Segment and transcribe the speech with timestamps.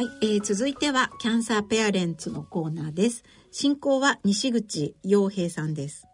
[0.00, 3.22] はい、えー、続いてはキャンサーペアレンツのコーナーです。
[3.50, 6.06] 進行は西口洋平さんです。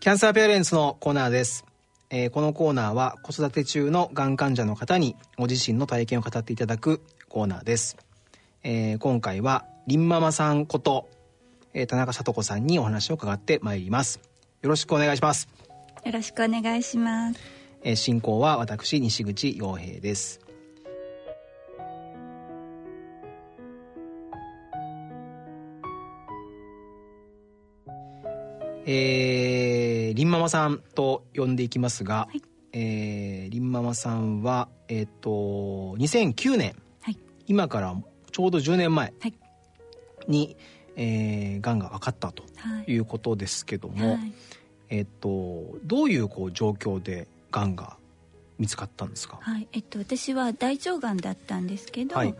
[0.00, 1.66] キャンサーペアレンツのコーナーです。
[2.08, 7.98] えーこのコーナーは子育て中のがん患者の方にご自身の体験を語っていただくコーナーです。
[8.62, 11.10] えー今回はりんママさんこと、
[11.74, 14.20] えー田中聡子さんにお話を伺ってまいります。
[14.62, 15.50] よろしくお願いします。
[16.02, 17.57] よろしくお願いします。
[17.82, 20.40] えー進行は私西口洋平です。
[28.86, 35.30] えー、りんママさんと呼んでいきますが、はいえーりんママさんはえっ、と
[35.98, 37.18] 2009年はい。
[37.46, 37.94] 今から
[38.30, 39.34] ちょうど10年前はい。
[40.26, 40.56] に、
[40.96, 42.92] えー、がんが分かったとはい。
[42.92, 44.32] いうことですけども、はい
[44.90, 47.96] えっとどういうこう状況でがんが
[48.58, 49.38] 見つかったんですか？
[49.40, 49.68] はい。
[49.72, 52.34] えっと、私は大腸がんだったんですけど、はい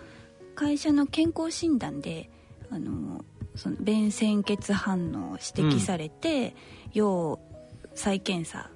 [0.54, 2.30] 会社の健康診断で、
[2.68, 6.56] あの、その便潜血反応を指摘されて、
[6.92, 7.38] 要
[7.94, 8.68] 再検査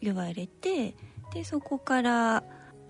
[0.00, 0.94] 言われて、
[1.34, 2.44] で、そこから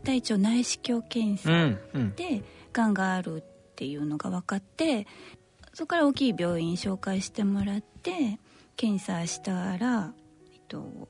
[0.04, 5.06] 大腸内視鏡検査んうんでがんがあるっていうのが分かって
[5.74, 8.38] そこから大きい病院紹介してもらって
[8.76, 10.12] 検査したら、
[10.54, 11.08] えっと、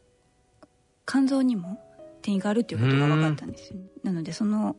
[1.08, 1.80] 肝臓にも
[2.18, 3.78] 転移があるっていうことが分かったんですよ。
[3.78, 4.76] ねなのでその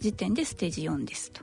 [0.00, 1.42] 時点でステージ4ですと。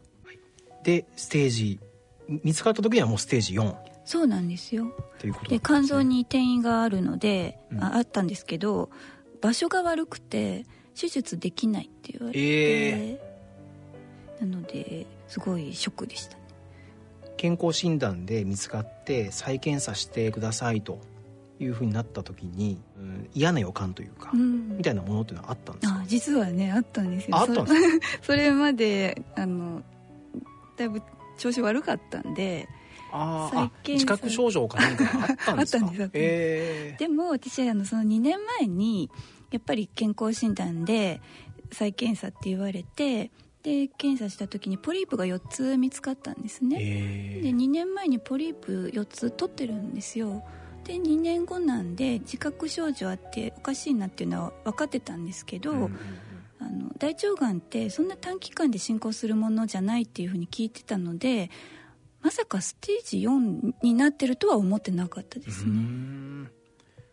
[0.83, 1.79] でステージ
[2.27, 4.87] 見つかった時にはもうステージ4っそうなんですよ。
[5.19, 5.61] ていうことだでね。
[5.65, 7.83] 肝臓に転移があるので、うん。
[7.83, 8.89] ああったんですけど
[9.41, 10.65] 場所が悪くて
[10.99, 13.21] 手術できないって言われて、え
[14.41, 16.43] なのですごいショックでしたね。
[17.37, 20.99] 健康診断で見つかって再検査してくださいと
[21.59, 24.77] いうふうになった時に、うん嫌な予感というか、うん。
[24.77, 25.99] みたいなものっていうのはあったんですか？
[25.99, 27.35] あ実はねあったんですよ。
[27.37, 29.81] ああったんそです それまであの
[30.77, 31.01] だいぶ
[31.37, 32.67] 調子悪かったんで
[33.11, 35.81] あーあ自覚症状かなんかがあったんですか？
[35.81, 36.17] あったんですあった
[36.95, 39.09] んでも私はあのその2年前に
[39.51, 41.21] やっぱり健康診断で
[41.71, 43.31] 再検査って言われて
[43.63, 47.43] で検査した時にポリープが4つ見つかったんですーね、えー。
[47.43, 50.43] で2年前にポリープ4つ取ってるんですよ
[50.85, 55.97] で2年後なんで自覚症状あっておかしいなっていうのは分かってたんですけど、うん
[56.57, 61.51] あの大腸がんってそんな短期間で進行するものじゃないっていうふうに聞いてたので
[62.21, 66.49] まさかステージ4になってるとは思ってなかったですね、ん。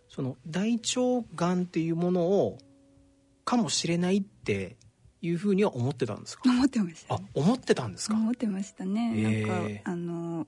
[0.08, 2.58] その大腸がんっていうものを
[3.44, 4.76] かもしれないって
[5.20, 6.42] いうふうには思ってたんですか？
[6.48, 7.16] 思ってました。
[7.16, 8.14] あ思ってたんですか？
[8.14, 9.32] 思ってましたね、へなん
[9.68, 10.46] えかあの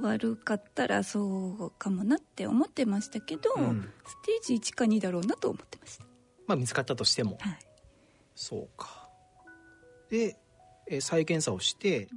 [0.00, 3.88] 悪かったらそうかもなって思ってましたけど、うん。
[4.06, 6.04] ステージ1か2だろうなと思ってました。
[6.46, 7.38] まあ見つかったとしても。
[7.40, 7.58] はい。
[8.34, 9.08] そうか。
[10.10, 10.36] で、
[10.88, 12.08] えー再検査をして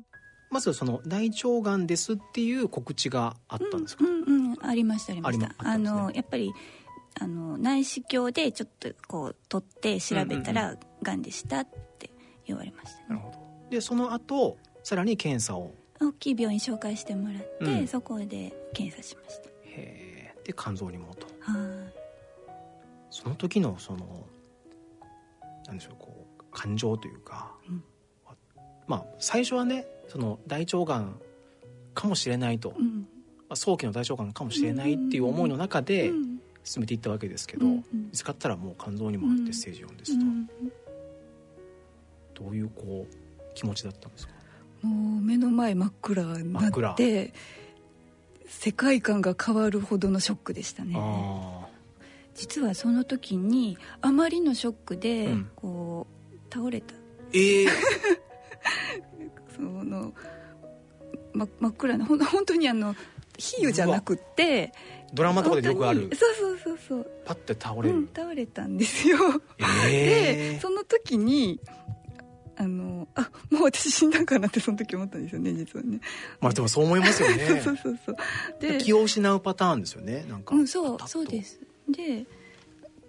[0.52, 4.58] まずその大腸がんですっていう告知があったんですか、うんうんうん。
[4.62, 5.56] ありましたありました。
[5.58, 6.52] あのやっぱり
[7.20, 12.10] あの内視鏡でちょっとこう取って調べたうんらがんでしたって
[12.46, 13.70] 言われました、なるほど。
[13.70, 17.88] でその後さらに検査を大きい病院紹介してもらって、うん。
[17.88, 19.50] そこで検査しました。
[19.66, 20.46] へー。
[20.46, 21.94] で肝臓にもとはい。
[23.10, 24.26] その時のその
[25.68, 27.84] なんでしょうこう感情というか、うん。
[28.88, 31.20] まあ最初はねその大腸がん
[31.94, 33.08] かもしれないと、まうん。
[33.50, 36.40] あ、早期の大腸がんかもしれないっていう思いの中でうん。
[36.62, 37.84] 進めていったわけですけど、うんうん。
[38.08, 40.48] 見つかったらもう肝臓にもあってステージ4ですと、うん。
[42.36, 44.34] どういうこう気持ちだったんですか？
[44.82, 47.34] もう目の前真っ暗にな真って
[48.48, 50.96] 世界観が変わるほどのショックでしたね。
[50.98, 51.68] あ
[52.34, 55.52] 実はその時にあまりのショックで、うん。
[55.56, 56.94] こう倒れた。
[56.94, 56.98] ー
[57.34, 57.68] ええ
[59.56, 60.14] その、
[61.34, 62.96] ま、真っ暗なほん本当にあの
[63.38, 64.72] 比喩じゃなくって
[65.14, 66.10] ドラマとかでよくある。
[66.16, 67.12] そうそうそうそう。
[67.26, 69.18] パッて倒れる、うん、倒れたんですよ。
[69.90, 71.60] ええでその時に
[72.60, 76.02] あのあもう私死んだんかなってその時思ったんですよね実はね。
[76.42, 77.38] まあでもそう思いますよね。
[77.64, 78.16] そうそうそう
[78.60, 81.62] で気を失うパターンですよねなんか、うんそうそうです。
[81.90, 82.26] で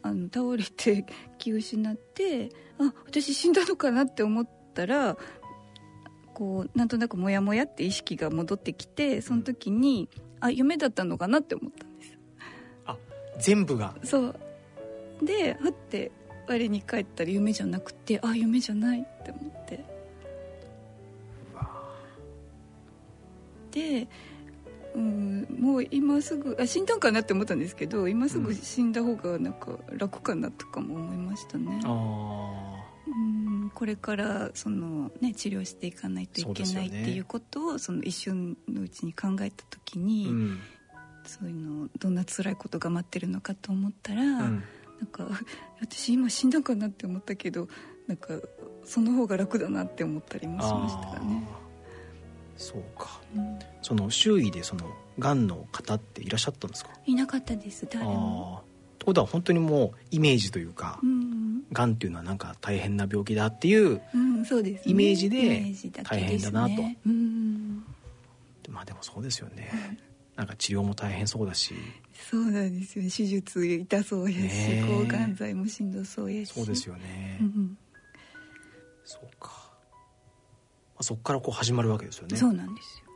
[0.02, 1.04] あの倒れて
[1.36, 5.18] 気を失ってあ私死んだのかなって思ったら
[6.32, 10.08] こうなんとなくモヤモヤって意識が戻ってきてその時に
[10.38, 12.16] あ夢だったのかなって思ったんです
[12.86, 12.96] あ
[13.40, 13.96] 全部が。
[14.04, 14.36] そう。
[15.22, 16.12] ではって
[16.50, 19.84] 我に返ったら夢じゃなくてあ夢じゃないって思って。
[23.70, 24.08] で、
[24.96, 31.88] うん、もう今すぐあ死んだんかなって思ったんですけど今すぐ死んだ方がなんか楽かなとかも思いましたね、あ
[33.06, 40.60] うん、うん、これからその、ね、治療していかないといけない、ね、っていうことをその一瞬のうちに考えた時に、うん、
[41.24, 44.64] そういうのどんな辛いことが待ってるのかと思ったら、うん、
[45.00, 45.26] なんか
[45.80, 47.68] 私今死んだかなって思ったけど
[48.06, 48.34] なんか
[48.84, 51.46] その方が楽だなって思ったりもしましたね。
[52.56, 54.84] そうか、うん、その周囲でその
[55.18, 56.90] がんの方っていらっしゃったんですか？
[57.06, 57.86] いなかったです。
[57.90, 58.62] 誰も。
[58.94, 64.02] ってことは本当にもうイメージというか、うん、がんっていうのはなんか大変な病気だっていう
[64.84, 65.64] イメージで
[66.02, 67.82] 大変だなと、ねうん、
[68.68, 69.98] まあでもそうですよね、
[70.36, 71.72] なんか治療も大変そうだし
[72.30, 73.10] そうなんですよね。
[73.10, 76.52] 手術痛そうやし、抗がん剤もしんどそうやし。
[76.52, 77.78] そうですよね、うん、
[79.04, 79.70] そうか。
[81.00, 82.36] そこからこう始まるわけですよね。
[82.36, 83.10] そうなんですよ。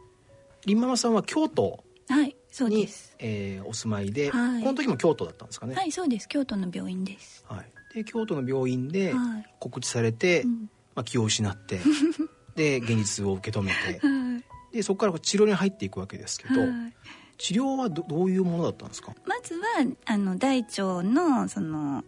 [0.67, 5.75] りんママさんは京都はいそうです、えー、お住まいで、はい、この時も京都だったんですかね。
[5.75, 6.29] はいそうです。
[6.29, 9.15] 京都の病院です、はい、で京都の病院で
[9.59, 10.61] 告知されて、はい、ま
[10.97, 11.81] あ、気を失って
[12.57, 14.39] で現実を受け止めて、は
[14.73, 16.71] い、でそこから治療に入っていくわけですけど、はい、
[17.39, 19.15] 治療はどどういうものだったんですか？
[19.27, 19.63] まずは
[20.07, 22.05] あの大腸のその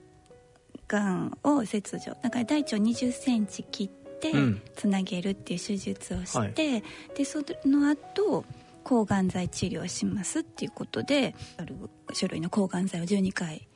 [0.89, 2.17] がんを切除。
[2.23, 3.89] だから大腸2 0ンチ切っ
[4.21, 4.33] て
[4.77, 8.45] つなげるっていう手術をして、うん、でその後
[8.85, 11.75] 抗がん剤治療しますっていうことである
[12.17, 13.69] 種類の抗がん剤を12回。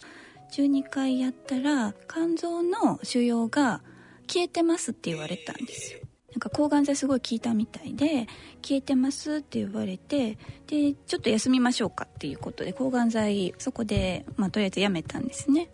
[0.52, 3.82] 12回やったら肝臓の腫瘍が
[4.26, 6.00] 消えてますって言われたんですよ
[6.32, 8.26] なんか抗がん剤すごい効いたみたいで
[8.62, 15.70] 消えてますって言われてでちょっと休みましょうかっていうことで抗がん剤そこで、まあ、とりあえずやめたんですね、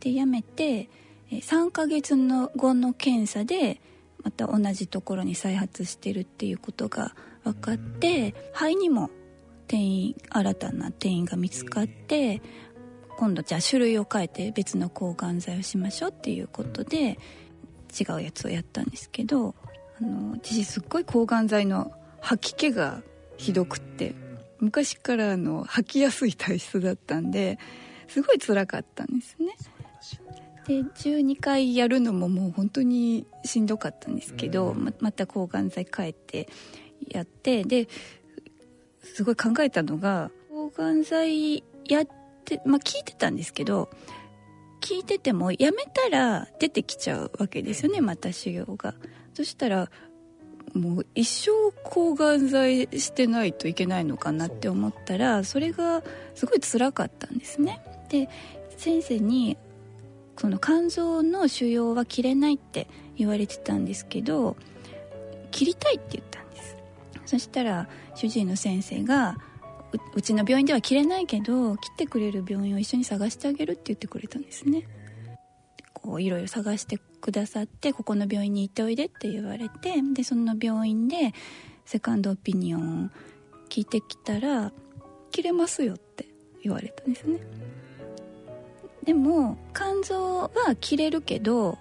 [0.00, 0.88] でやめて
[1.30, 3.80] 3ヶ月の後の検査で
[4.24, 7.14] また同じところに再発してるっていうことが
[7.44, 9.10] 分かって肺にも
[9.66, 12.40] 転移新たな転移が見つかって
[13.18, 17.18] 今度じゃあ種類を変えて別の抗がん剤をしましょうっていうことで
[17.98, 19.54] 違うやつをやったんですけど
[20.00, 23.02] あの私すっごい抗がん剤の吐き気が
[23.36, 24.14] ひどくって
[24.60, 27.58] 昔からあの吐きやすい体質だったんで
[28.08, 29.54] すごい辛かったんですね。
[30.66, 36.48] で12回やるのももう本当にしんどかったんですけど、ままた抗がん剤変えて
[37.08, 37.88] やってで
[39.02, 42.08] すごい考えたのが抗がん剤やっ
[42.44, 43.88] てまあ聞いてたんですけど
[44.80, 48.94] 聞いててもやめたら出てきちゃうわけですよねまた修行が
[49.38, 49.88] そしたら
[50.74, 51.50] もう一生
[51.84, 56.02] 抗がん剤してないといけないのかなって思ったらそれが
[56.34, 57.80] すごい辛かったんですね。
[58.08, 58.28] で
[58.76, 59.56] 先生に
[60.36, 64.56] その肝臓の腫瘍は切れないって言われてたんですけど
[65.52, 66.76] 切りたいって言ったんです。
[67.24, 69.36] そしたら主治医の先生が
[70.16, 74.82] うちの病院では切れないけど切ってくれる病院を一緒に探してあげるって言ってくれたんですね。
[75.92, 81.34] こういろいろ探してくださってここの病院に行っておいでって言われてでその病院で
[81.84, 83.10] セカンドオピニオン
[83.68, 84.72] 聞いてきたら
[85.30, 86.26] 切れますよって
[86.62, 87.40] 言われたんですね。
[89.04, 91.78] でも肝臓は切れるけど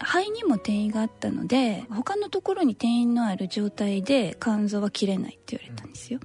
[0.00, 6.18] 肺にも転移があったので他のところに転移のある状態で肝臓は切れないって言われたんですよ、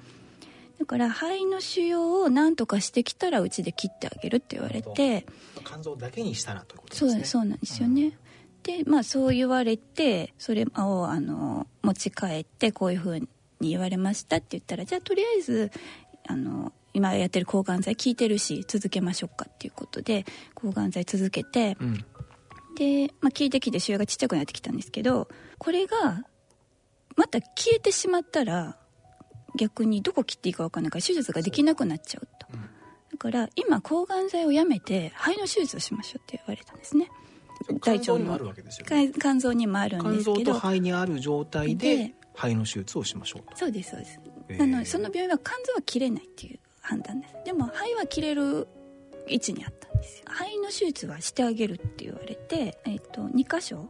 [0.80, 5.26] だから肺の腫瘍を何とかしてきたらうちで切ってあげるって言われて
[5.64, 7.12] 肝臓だけにしたらということですね。
[7.12, 8.14] そうそうなんですよね、うん、
[8.66, 13.28] でまあそう言われてそれをあの持ち帰ってこういうふうに
[13.62, 15.72] 言われましたって言ったらじゃあとりあえず
[16.28, 22.06] あの今やってる抗がん剤効いてるし続けましょうかっていうことで抗がん剤続けて、うん、
[22.76, 25.28] で、まあ、効いてきて腫瘍がちっちゃくなってきたんですけど
[25.60, 26.24] これが
[27.16, 28.78] また消えてしまったら
[29.56, 32.62] 逆にどこ切っていいか分かんないから手術ができなくなっちゃうと、うん、
[33.12, 37.12] だから今抗がん剤をやめて肺の手術をしましょうって言われたんですね
[37.82, 38.24] 大腸に。
[38.24, 40.34] もあるわけですよ、ね、肝臓にもあるんですけど。
[40.34, 43.58] 肝臓と肺にある状態で肺の手術をしましょうと。
[43.58, 44.20] そうですそうです、
[44.50, 47.36] えー、あのその病院は肝臓は切れないっていう判断です。
[47.46, 48.68] でも肺は切れる
[49.28, 50.26] 位置にあったんですよ。
[50.28, 53.88] 肺の手術はしてあげるって言われて、えーと、2箇所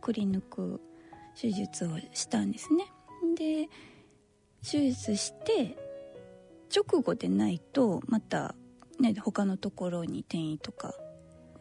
[0.00, 0.80] くり抜く
[1.40, 2.86] 手術をしたんですね。
[3.36, 3.68] で
[4.62, 5.76] 手術して
[6.74, 8.54] 直後でないとまた
[8.98, 10.94] ね他のところに転移とか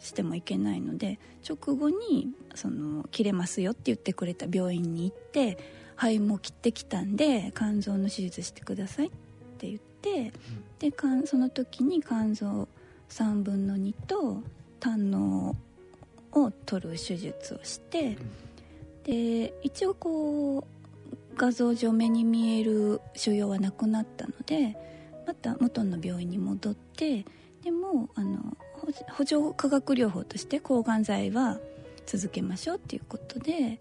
[0.04, 1.18] してもいけないので
[1.48, 5.58] 直後にその切れますよって言ってくれた病院に行って
[5.96, 9.10] 肺も切ってきたんで肝臓の手術してくださいっ
[9.58, 10.34] て言って、
[10.80, 10.94] で
[11.26, 12.68] その時に肝臓
[13.10, 14.42] 3分の2と
[14.80, 15.56] 胆の
[16.34, 18.18] を取る手術をして、
[19.06, 24.76] で一応こう画像上目に見える腫瘍はなくなったので
[25.26, 27.26] また元の病院に戻って
[27.64, 28.58] でもあの
[29.10, 31.60] 補助化学療法として抗がん剤は
[32.06, 33.78] 続けましょうっていうことでだ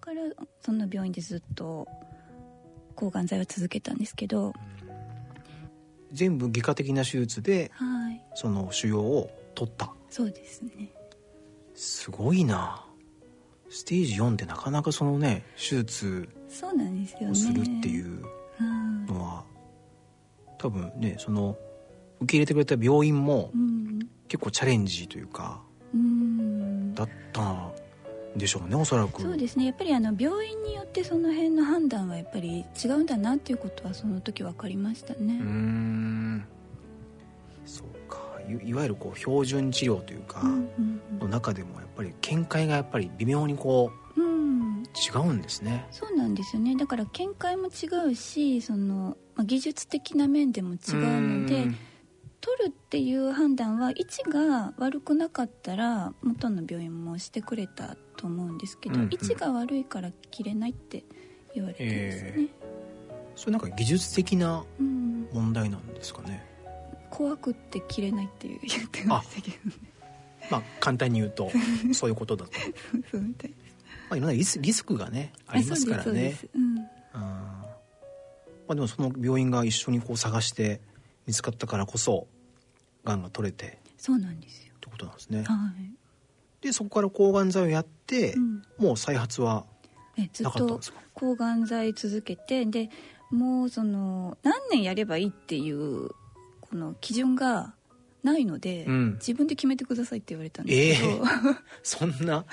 [0.00, 0.22] から
[0.60, 1.88] その病院でずっと
[2.94, 4.52] 抗がん剤を続けたんですけど、
[6.12, 8.20] 全部外科的な手術ではい。
[8.34, 9.92] その腫瘍を取った。
[10.10, 10.90] そうですね。
[11.74, 12.84] すごいな。
[13.70, 16.28] ステージ4ってなかなかそのね手術
[17.30, 18.28] をするっていうは
[19.08, 19.44] いのは
[20.58, 21.56] 多分ねその
[22.20, 24.00] 受け入れてくれた病院もうん
[24.32, 25.60] 結構チャレンジというか
[25.92, 26.94] うん。
[26.94, 27.72] だったん
[28.34, 29.20] でしょうねおそらく。
[29.20, 29.66] そうですね。
[29.66, 36.46] やっぱりあの病院によってその辺の判断はやっぱり違うんだなっていうことはその時分かりましたね、うーん。
[37.66, 38.40] そうか。
[38.48, 40.42] いいわゆるこう標準治療というか、
[41.20, 44.26] の中でもやっぱり見解がやっぱり微妙にこううん。
[44.26, 45.86] うん違うんですね。
[45.90, 46.74] そうなんですよね。
[46.76, 50.78] だから見解も違うしその、まあ、技術的な面でも違う
[51.20, 51.76] のでん
[52.42, 59.08] 取るっていう判断は位置が悪くなかったら元の病院もしてくれたと思うんですけど、うんうん。
[59.10, 61.04] 位置が悪いから切れないって
[61.54, 62.48] 言われてですね、
[63.36, 66.44] それなんか技術的なうん、問題なんですかね？
[67.10, 69.76] 怖くって切れないっていう言ってましたけどね。
[70.50, 71.50] まあ簡単に言うと
[71.92, 72.52] そういうことだと、
[73.10, 73.76] そうみたいです。
[74.10, 76.36] まあ、いろんなリスリスクがねありますからね。
[76.54, 76.74] うんうん。
[76.74, 76.86] ま
[78.68, 80.80] あ、でもその病院が一緒にこう探して
[81.26, 82.26] 見つかったからこそ
[83.04, 84.72] がんが取れてそうなんですよ。
[84.76, 85.44] ってことなんですね。
[85.44, 88.62] はい、でそこから抗がん剤をやって、うん。
[88.78, 89.64] もう再発は
[90.16, 91.00] えずっとなかったんですか？
[91.14, 92.90] 抗がん剤続けてで
[93.30, 96.08] もうその何年やればいいっていう
[96.60, 97.74] この基準が
[98.22, 99.12] ないので、うん。
[99.14, 101.24] 自分で決めてくださいって言われたんですけど、
[101.82, 102.44] そんな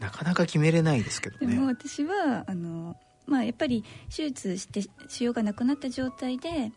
[0.00, 6.72] なかなか決めれないですけどでもね私はあの、まあ、やっぱり手術して腫瘍がなくなった状態で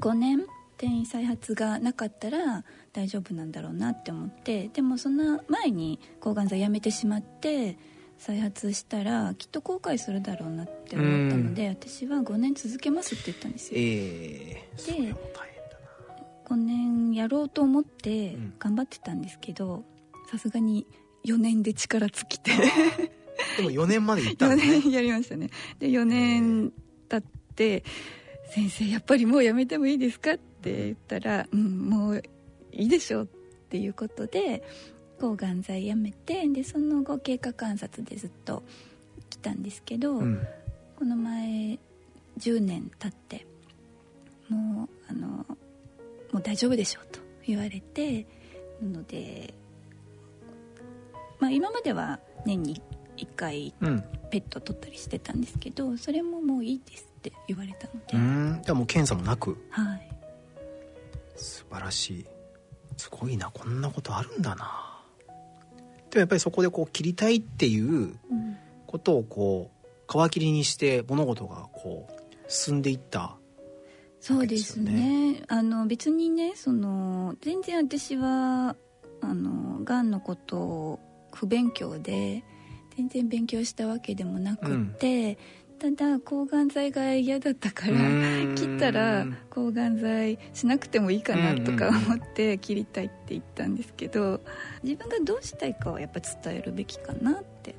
[0.00, 0.46] 5年
[0.78, 7.78] 転移再発がなかったら大丈夫なんだろうなって思ってでもその前に抗がん剤やめてしまって
[8.18, 13.80] 再発したらきっと後悔するだろうなって思ったので私は5年続けますって言ったんですよ。
[13.80, 15.78] ええそれも大変だ
[16.14, 16.24] な。
[16.46, 18.54] 5年やろうと思ってうん。
[18.58, 19.84] 頑張ってたんですけど
[20.30, 20.86] さすがに
[21.24, 22.52] 4年で力尽きて。
[23.58, 25.50] でも4年まで行った4んね 年やりましたね。
[25.78, 26.72] で4年
[27.08, 27.84] 経って
[28.50, 32.22] 「先生やっぱりもうやめてもいいですか?」って言ったら「うんもう
[32.72, 33.26] いいでしょう」っ
[33.68, 34.62] ていうことで
[35.20, 38.62] 抗がん剤やめてでその後経過観察でずっと
[39.30, 40.46] 来たんですけど、うん。
[40.98, 41.78] この前
[42.38, 43.46] 10年経って
[44.48, 45.46] もうあのも
[46.34, 48.26] う大丈夫でしょうと言われて
[48.80, 49.52] なので、
[51.38, 52.80] まあ、今までは年に
[53.18, 54.04] 1回うん。
[54.30, 58.60] ペット取ったりしてたんですけどそれももういいですって言われたので、うん。
[58.64, 59.56] じゃあもう検査もなく？
[59.70, 60.15] はい
[61.36, 62.26] 素晴らしい。
[62.96, 65.02] すごいなこんなことあるんだな。
[66.10, 67.84] でもやっぱりそこでこう切りたいっていう
[68.30, 68.56] うん。
[68.86, 73.36] ことをこう皮切りにして物事がこう進んでいった
[74.20, 75.42] そうですね。
[75.48, 78.76] あの別にねその全然私は
[79.20, 81.00] あのがんのことを
[81.34, 82.44] 不勉強で
[82.96, 85.36] 全然勉強したわけでもなくって、
[85.78, 87.94] ただ抗がん剤が嫌だったから
[88.54, 94.40] 切ったら抗がん剤しなくてもいいかなとか思って切りたいって言ったんですけど
[94.82, 97.74] 自分がどうしたいかはやっぱ伝えるべきかなって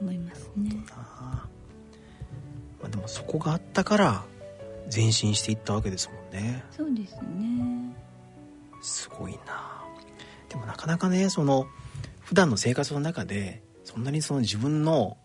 [0.00, 0.70] 思いますね。
[0.92, 1.46] あ
[2.80, 4.24] まあ、でもそこがあったから
[4.92, 6.64] 前進していったわけですもんね。
[6.70, 7.94] そうですね。
[8.82, 9.84] すごいな。
[10.48, 11.66] でもなかなかねその
[12.20, 15.18] 普段の生活の中でそんなにその自分の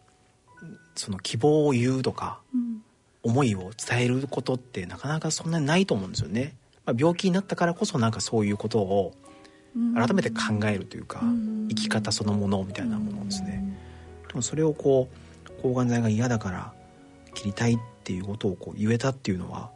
[0.96, 2.82] その希望を言うとかうん。
[3.24, 9.14] 思いを伝えることってなかなかそんなにないと思うんですよね、まあ、病気になったからこそなんかそういうことを
[9.76, 9.94] うん。
[9.96, 11.68] 改めて考えるというか、うん。
[11.70, 13.78] 生き方そのものみたいなものですね、
[14.28, 15.10] でもそれをこ
[15.48, 16.72] う抗がん剤が嫌だから
[17.34, 19.72] 切りたいっていうことをこう言えたっていうのは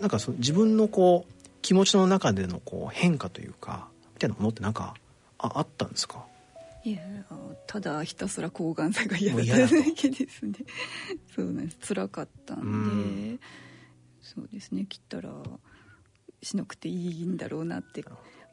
[0.00, 1.32] なんかその自分のこう
[1.62, 4.94] 気持ちの中でのこう変化というかみたいなものってなんか
[5.38, 6.24] ああったんですか？
[6.84, 7.00] いや
[7.66, 10.52] ただひたすら抗がん剤が嫌もだっただけですね。
[11.34, 11.78] そうなんです。
[11.94, 12.70] 辛かったんで、う
[13.34, 13.40] ん。
[14.22, 14.86] そうですね。
[14.86, 15.42] 切ったら
[16.42, 18.04] しなくていいんだろうなって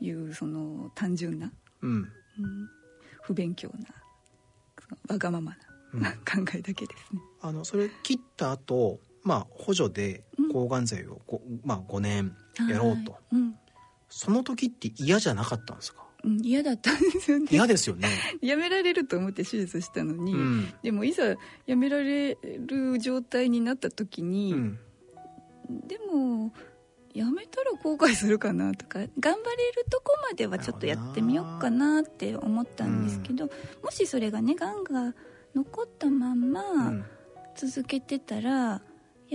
[0.02, 2.12] いうその単純な、うん。
[2.40, 2.70] うん、
[3.22, 3.86] 不勉強な
[5.08, 5.58] わがまま
[5.94, 6.02] うん。
[6.02, 10.52] な 考えだけですね、あのそれ切った後まあ補助でうん。
[10.52, 12.36] 抗がん剤をご、まあ、5年
[12.70, 13.36] やろうと、はい。
[13.36, 13.60] うん。
[14.10, 16.05] その時って嫌じゃなかったんですか？
[16.26, 17.48] うん、嫌だったんですよね。
[17.52, 18.08] 嫌ですよね、
[18.42, 20.74] やめられると思って手術したのに、うん。
[20.84, 24.80] でもいざやめられる状態になった時に、うん。
[25.88, 26.52] でも
[27.14, 33.50] やめたら後悔するかなとか頑張れるとこまではちょっとやってみようかなって思ったんですけど
[33.84, 35.14] もしそれがねがんが
[35.56, 37.06] 残ったまんまうん。
[37.56, 38.82] 続けてたら、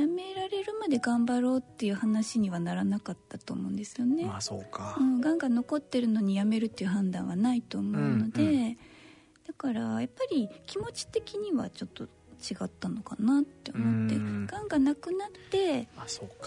[0.01, 4.25] やめられるまで頑張ろうっていう話にはならなかったと思うんですよね。
[4.25, 5.03] まあそうかう。
[5.03, 8.77] ん、がんが残ってるのにやめるっていう判断はないと思うので、うんう
[9.47, 15.89] だからやっぱり気持ち的にはちょっと違ったのかなって思ってうんがんがなくなって。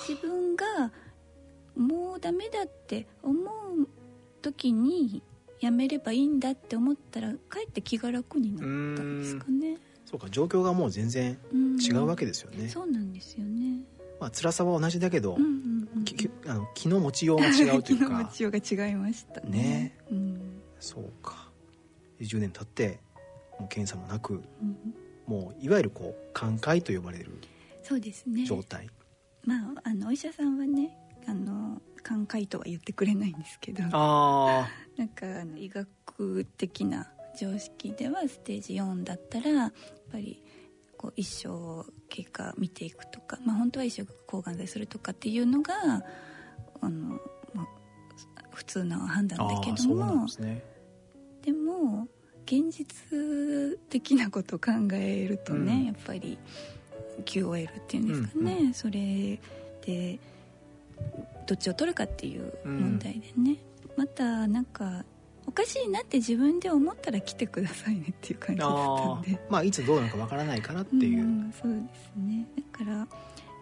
[0.08, 0.92] 自分が
[1.76, 3.88] もうダメだって思う
[4.42, 5.22] 時に
[5.60, 8.66] やめればいいんだって思ったらかえって気が楽になった
[9.04, 9.78] んですかね。
[10.14, 12.70] そうか状況がもう全然うん違うわけですよね。
[12.70, 13.80] そうなんですよね。
[14.20, 16.06] まあ辛さは同じだけど、うんうんうん
[16.46, 18.32] あの気の持ちようが違うという 気の持か。
[18.32, 19.50] ちようが違いましたね。
[19.50, 21.50] ねうんそうか。
[22.20, 23.00] 10年経って
[23.60, 24.94] もう検査もなく、うん
[25.26, 27.32] もういわゆるこう寛解と呼ばれる
[27.82, 28.46] そうですね。
[28.46, 28.88] 状態。
[29.46, 39.72] まあ、あのお医者さんはねあの寛解とは言ってくれないんですけどあ なんかあの医学的な常識ではステージ4だったらやっ
[40.12, 40.44] ぱり
[40.98, 45.74] こう一生経過見ていくとか、まあ、本当は一生抗がん剤するとかっていうのが
[46.82, 47.20] あの、
[47.54, 47.68] まあ、
[48.52, 49.54] 普通な判断あ。
[49.54, 50.64] だけどもですね。
[51.42, 52.08] でも
[52.46, 52.88] 現実
[53.90, 56.38] 的なことを考えるとね、うんやっぱり
[57.26, 59.40] QOL っていうんですかね、うんそれ
[59.86, 60.20] で
[61.46, 63.58] どっちを取るかっていう問題でね、
[63.98, 65.13] またなんかお
[65.54, 69.40] かしいなって自分で思ったら来てくださいねっていう感じだったんで。
[69.50, 71.24] まあいつどうなるかわからないからっていう。
[71.24, 72.48] んそうですね。
[72.74, 73.08] だから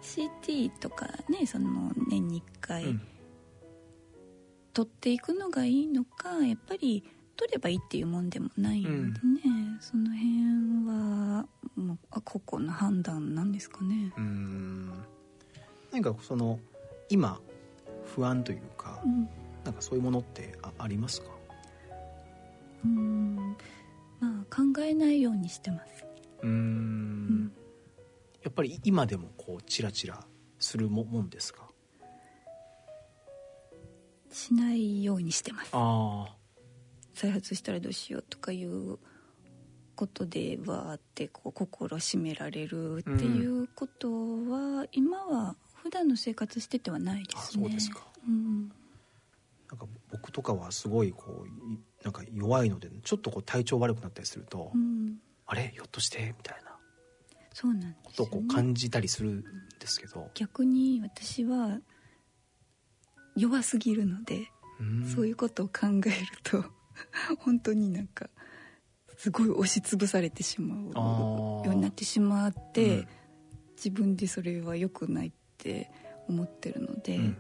[0.02, 3.02] CT とかねその年に1回、うん。
[4.74, 7.04] 取っていくのがいいのかやっぱり
[7.36, 9.12] 取ればいいっていうもんでもないのでね、
[9.82, 11.46] その辺は
[11.76, 14.14] もうあ個々の判断なんですかね。
[14.16, 14.94] うーん。
[15.92, 16.58] 何かその
[17.10, 17.40] 今
[18.16, 19.28] 不安というか、うん。
[19.66, 21.28] なんかそういうものってあありますか？
[22.84, 23.36] うん
[24.20, 26.06] まあ考えないようにしてます。
[26.42, 27.52] うーんうん
[28.44, 30.26] やっぱり今でもこうチラチラ
[30.60, 31.70] するももんですか？
[34.32, 35.70] しないようにしてます。
[35.74, 36.36] ああ
[37.14, 38.98] 再発したらどうしようとかいう
[39.96, 44.10] ことでわーってこう心締められるっていうこと
[44.50, 47.66] は、今は普段の生活しててはないですね。
[47.66, 48.70] あそうですかうん
[49.70, 51.52] なんか僕とかはすごいこうい
[52.04, 55.72] なんか弱いのでちょっとこう体調悪くなったりすると、うん、あれ？
[55.74, 56.34] ひょっとして？
[56.38, 56.72] みたいな。
[57.54, 58.48] そうなんことをこう。
[58.48, 59.44] 感じたりするん
[59.80, 61.80] ですけど、逆に私は
[63.36, 64.48] 弱すぎるので、
[64.80, 65.06] うん。
[65.06, 66.64] そういうことを考えると
[67.40, 68.30] 本当になんか
[69.18, 73.08] すごい押しつぶされてしまうようになってしまって、うん。
[73.76, 75.92] 自分でそれは良くないって
[76.28, 77.38] 思ってるので、うん。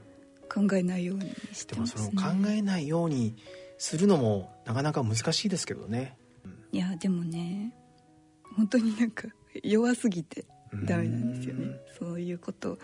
[0.53, 3.37] 考えないようにしてます、でもそね、の考えないように
[3.81, 6.15] するのもなかなか難しいですけどね、
[6.71, 7.73] いやでもね
[8.55, 9.27] 本当になんか
[9.63, 10.45] 弱すぎて
[10.85, 11.77] ダメなんですよね。
[11.97, 12.81] そういうことを考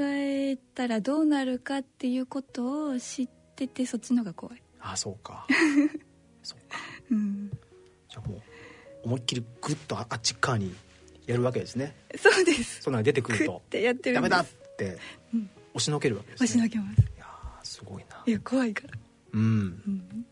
[0.00, 5.46] えたらどうなるかっていうことを知っててそっちのが怖い、ああそうか。
[6.44, 6.76] そうか。
[7.10, 7.50] うん、
[8.10, 8.42] じゃあもう
[9.04, 10.74] 思いっきりグッとああっち側に
[11.26, 11.96] やるわけですね。
[12.14, 12.82] そうです。
[12.82, 13.62] そんなの出てくクると。
[13.66, 14.46] ッてやってるダメだっ
[14.76, 14.98] て
[15.32, 16.44] うん押しのけるわけですね。
[16.44, 17.00] 押しのけます。
[17.00, 18.22] いやーすごいな。
[18.26, 18.98] いや怖いから、
[19.38, 19.82] うん。
[19.86, 20.26] うん、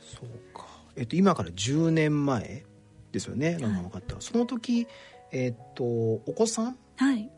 [0.00, 0.66] そうか。
[0.96, 2.64] えっと今から10年前
[3.12, 3.56] ですよね。
[3.58, 4.86] いなんか分かった、その時
[5.30, 6.76] えっとお子さん？
[6.96, 7.30] はい。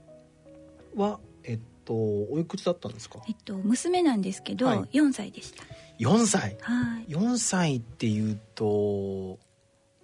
[0.96, 3.20] はえっとおいくつだったんですか？
[3.28, 4.78] えっと娘なんですけど、はい。
[4.98, 5.64] 4歳でした。
[5.98, 6.56] 4歳？
[6.60, 7.06] はい。
[7.08, 9.38] 4歳っていうと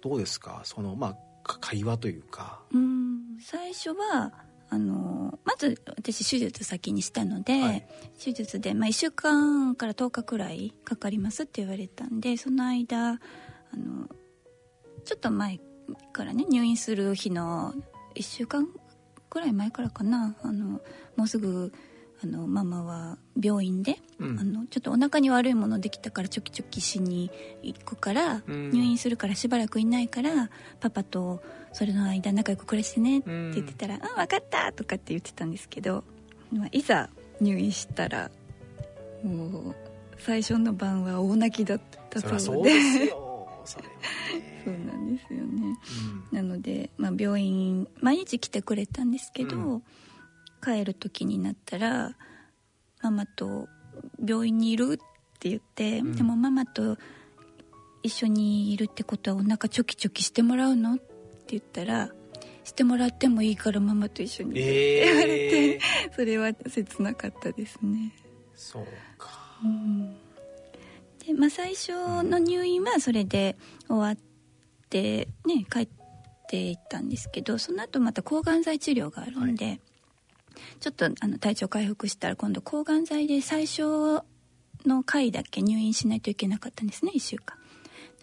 [0.01, 0.61] どうですか？
[0.63, 2.61] そのまあか会話というか。
[2.71, 3.37] うん。
[3.41, 4.31] 最初は
[4.73, 7.87] あのまず私手術先にしたので、はい。
[8.17, 13.19] 手術で、まあ、1週間から10日くらいかかりますって言われたんでその間あ
[13.75, 14.07] の
[15.03, 15.59] ちょっと前
[16.13, 17.73] からね入院する日の
[18.15, 18.67] 1週間
[19.29, 20.35] くらい前からかな。
[20.41, 20.81] あの
[21.17, 21.73] もうすぐ
[22.23, 24.39] あのママは病院で、うん。
[24.39, 27.31] あのちょっとお腹に悪いものできたからチョキチョキしに
[27.63, 28.69] 行くから、うん。
[28.69, 31.41] 入院するからしばらくいないからパパと
[31.73, 36.03] それの間仲良く暮らしてねって言ってたら「うん、分かった!」とかって言ってたんですけど、
[36.51, 38.29] まあ、いざ入院したら
[39.23, 39.75] もう
[40.19, 43.79] 最初の晩は大泣きだったそううでですよそ
[44.63, 45.77] そうねなんですよね。
[46.31, 46.37] うん。
[46.37, 49.83] なので、まあ、病院毎日来てくれたんですけど、うん
[50.61, 52.15] 帰る時になったら
[53.01, 53.67] 「ママと
[54.25, 54.97] 病院にいる?」っ
[55.39, 56.15] て言って、うん。
[56.15, 56.97] でもママと
[58.03, 61.03] 一緒にいるってことはお腹チョキチョキしてもらうのって
[61.49, 62.09] 言ったら
[62.63, 65.79] 「してもらってもいいからママと一緒に」って言われて、
[66.15, 68.13] それは切なかったですね。
[68.55, 68.85] そう
[69.17, 70.15] か、うん。
[71.25, 71.91] でまあ、最初
[72.23, 73.55] の入院はそれで
[73.87, 74.17] 終わっ
[74.89, 75.87] て、ね、帰っ
[76.49, 79.79] ていったんですけどその後また抗がん剤治療があるんで、
[80.79, 84.21] ちょっとあの体調回復したら今度抗がん剤で最初
[84.85, 87.57] の回だけ入院しないといけなかったんですね1週間。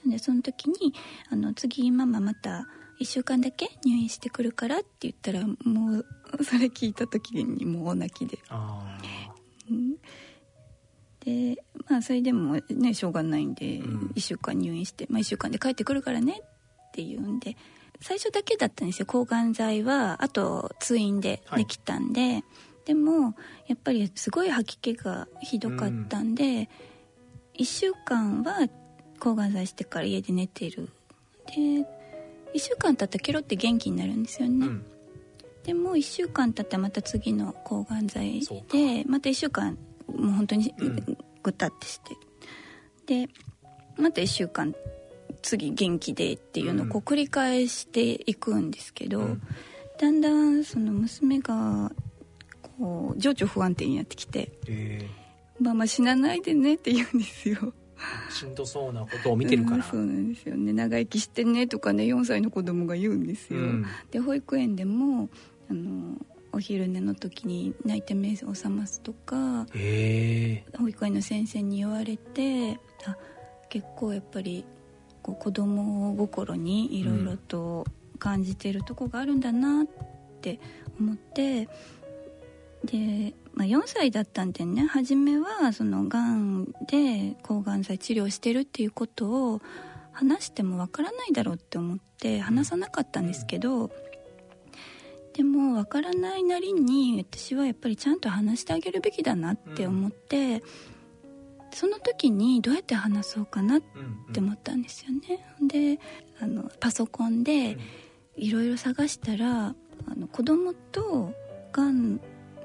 [0.05, 0.95] なんでその時に
[1.31, 2.67] あの次ママまた
[3.01, 8.39] 1週間だけ入院してくるからって言ったらもうそれ聞いた時にもうお泣きで。
[8.49, 8.99] あ
[9.71, 9.97] うん。
[11.25, 14.13] でまあそれでもねしょうがないんで、うん。
[14.15, 16.43] 1週間入院して、まあ、1週間で帰ってくるからね
[16.89, 17.57] っていうんで
[18.01, 19.07] 最初だけだったんですよ。
[19.07, 22.45] 抗がん剤はあと通院でできたんで、
[22.85, 23.35] でも
[23.67, 26.69] やっぱりすごい吐き気がひどかったんで、
[27.55, 28.69] 1週間は
[29.19, 30.89] 抗がん剤してから家で寝てる。
[31.47, 31.85] で1
[32.57, 34.87] 週間経ったらケロって元気になるんですよね、うん。
[35.65, 41.19] でも1週間経ったらまた次の抗がん剤でまた1週間もう本当にうん。
[41.41, 42.17] ぐたってして、
[43.07, 43.29] で
[43.97, 44.75] また1週間
[45.49, 49.43] 次元気でっていうのをこう繰り返していくんですけど、うん。
[49.99, 51.91] だんだんその娘が
[52.79, 55.09] こう情緒不安定になってきてえ
[55.61, 57.57] 「ママ死なないでね」って言うんですよ。
[58.31, 60.73] ーしんどそうなことを見てるから、うんそうなんですよね。
[60.73, 63.87] 長生きしてねとかね4歳の子供が言うんですよ、うん。
[64.13, 65.31] で保育園でも
[65.69, 66.17] あの
[66.53, 73.17] お昼寝の時に泣いて目を覚ますとかえ保育園の先生に言われてあ
[73.69, 74.65] 結構やっぱり
[75.29, 77.85] こう子供心にいろいろと
[78.19, 79.87] 感じてるとこがあるんだなっ
[80.41, 80.59] て
[80.99, 81.69] 思って
[82.85, 89.61] で、まあ、4歳だったんでね初めはそのがんで抗がん剤治療してるっていうことを
[90.13, 93.91] 話してもわからないだろうって思って話さなかったんですけど、
[95.35, 100.65] でもわからないなりに私はやっぱりちゃんと話してあげるべきだなって思って、
[101.71, 103.81] その時にどうやって話そうかなっ
[104.33, 105.45] て思ったんですよね。
[105.67, 106.01] で
[106.41, 107.77] あのパソコンで
[108.37, 109.75] いろいろ探したら
[110.07, 111.33] あの子供と
[111.73, 112.21] がん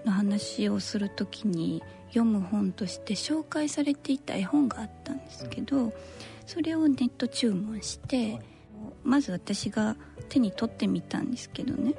[0.05, 5.91] の話をする時に読む本として紹介されていた絵本があったんですけど
[6.45, 8.39] それをネット注文して
[9.03, 9.95] まず私が
[10.29, 11.93] 手に取ってみたんですけどね。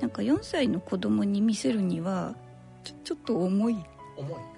[0.00, 2.36] なんか4歳の子供に見せるには
[2.84, 3.76] ちょちょっと重い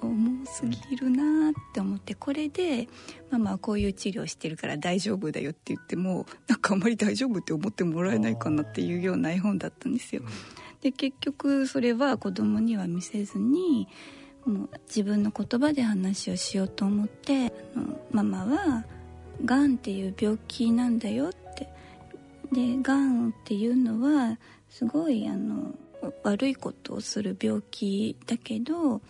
[0.00, 2.88] 重すぎるなって思ってこれで
[3.30, 10.22] ママはこういう治療してるから大丈夫だよって言ってもなんかあんまり大丈夫って思ってもらえないかなっていうような絵本だったんですよ。
[10.80, 13.86] で結局それは子供には見せずに
[14.46, 18.84] もう自分の言葉で話をしようと思ってあのママは
[19.44, 21.68] がんっていう病気なんだよって
[22.52, 24.38] でがんっていうのは
[24.70, 25.74] すごいあの
[26.22, 29.02] 悪いことをする病気だけど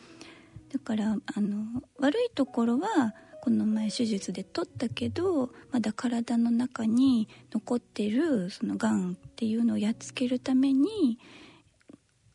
[0.73, 11.19] だからあの悪いところはこの前手術で取ったけどまだ体の中に残ってるそのがんっていうのをやっつけるために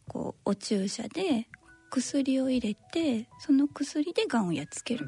[0.08, 1.48] こうお注射で
[1.90, 5.08] 薬を入れてその薬でがんをやっつける。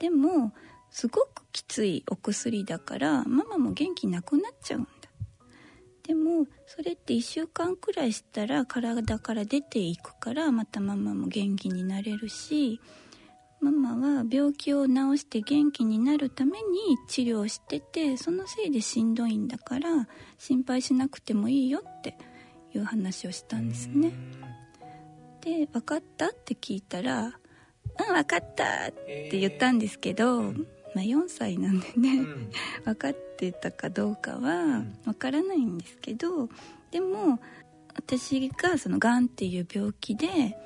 [0.00, 0.52] でも
[0.90, 4.99] すごくきついお薬だからママも元気なくなっちゃうんだ
[6.10, 12.80] でもそれって1週間くらいしたら体から出ていくからまたママも元気になれるし
[13.60, 22.18] ママは病気を治して元気になるために治療しててそのせいでしんどいんだから心配しなくてもいいよって
[22.74, 24.12] いう話をしたんですね
[25.42, 27.34] で「分かった?」って聞いたら「うん
[28.14, 30.54] 分かった」って言ったんですけど、
[30.94, 32.50] まあ、4歳なんでね、うん。
[32.84, 34.98] 分かってたかどうかはん。
[35.04, 36.48] 分からないんですけど
[36.90, 37.40] でも
[37.94, 40.56] 私がそのがんっていう病気で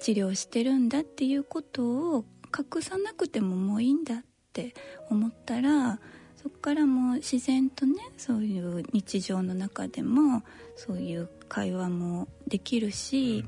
[0.00, 1.84] 治療してるんだっていうこと
[2.16, 2.24] を
[2.56, 4.74] 隠さなくてももういいんだって
[5.10, 5.98] 思ったら
[6.36, 10.42] そこからもう自然とねそういう日常の中でも
[10.76, 13.44] そういう会話もできるし、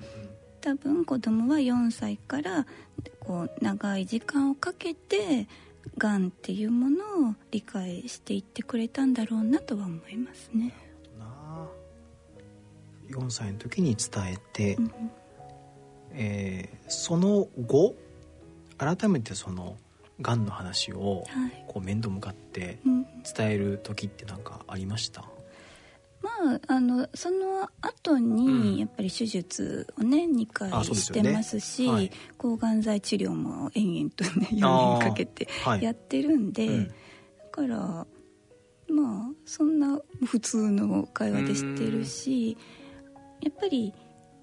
[0.60, 2.66] 多分子供は4歳から
[3.20, 5.46] こう長い時間をかけて
[5.98, 10.72] がんっていうものを理解していってくれたんだろうなとは思いますね。
[11.18, 11.66] な
[13.08, 14.92] 4歳の時に伝えて、うん。
[16.12, 17.94] えーその後
[18.78, 19.76] 改めてその
[20.20, 21.64] がんの話をはい。
[21.66, 23.06] こう面と向かってうん。
[23.36, 25.24] 伝える時って何かありました？
[26.22, 28.36] まあ、あのその後うん。
[28.36, 32.10] にやっぱり手術をね2うですしてますしはい。
[32.38, 35.82] 抗がん剤治療も延々とね4あー年かけてはい。
[35.82, 36.88] やってるんで、うん。
[36.88, 36.94] だ
[37.50, 38.06] からま
[38.88, 42.56] あそんな普通の会話でしてるし
[43.42, 43.92] やっぱり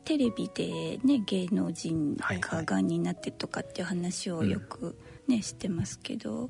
[0.05, 6.49] テレビでね芸能人ががんになってとかっていう話をよくね、してますけど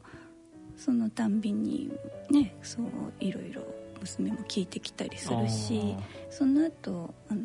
[0.76, 1.92] そのたんびに
[2.32, 2.86] ねそう
[3.20, 3.62] いろいろ
[4.04, 5.96] 娘も聞いてきたりするし
[6.30, 7.42] その後あの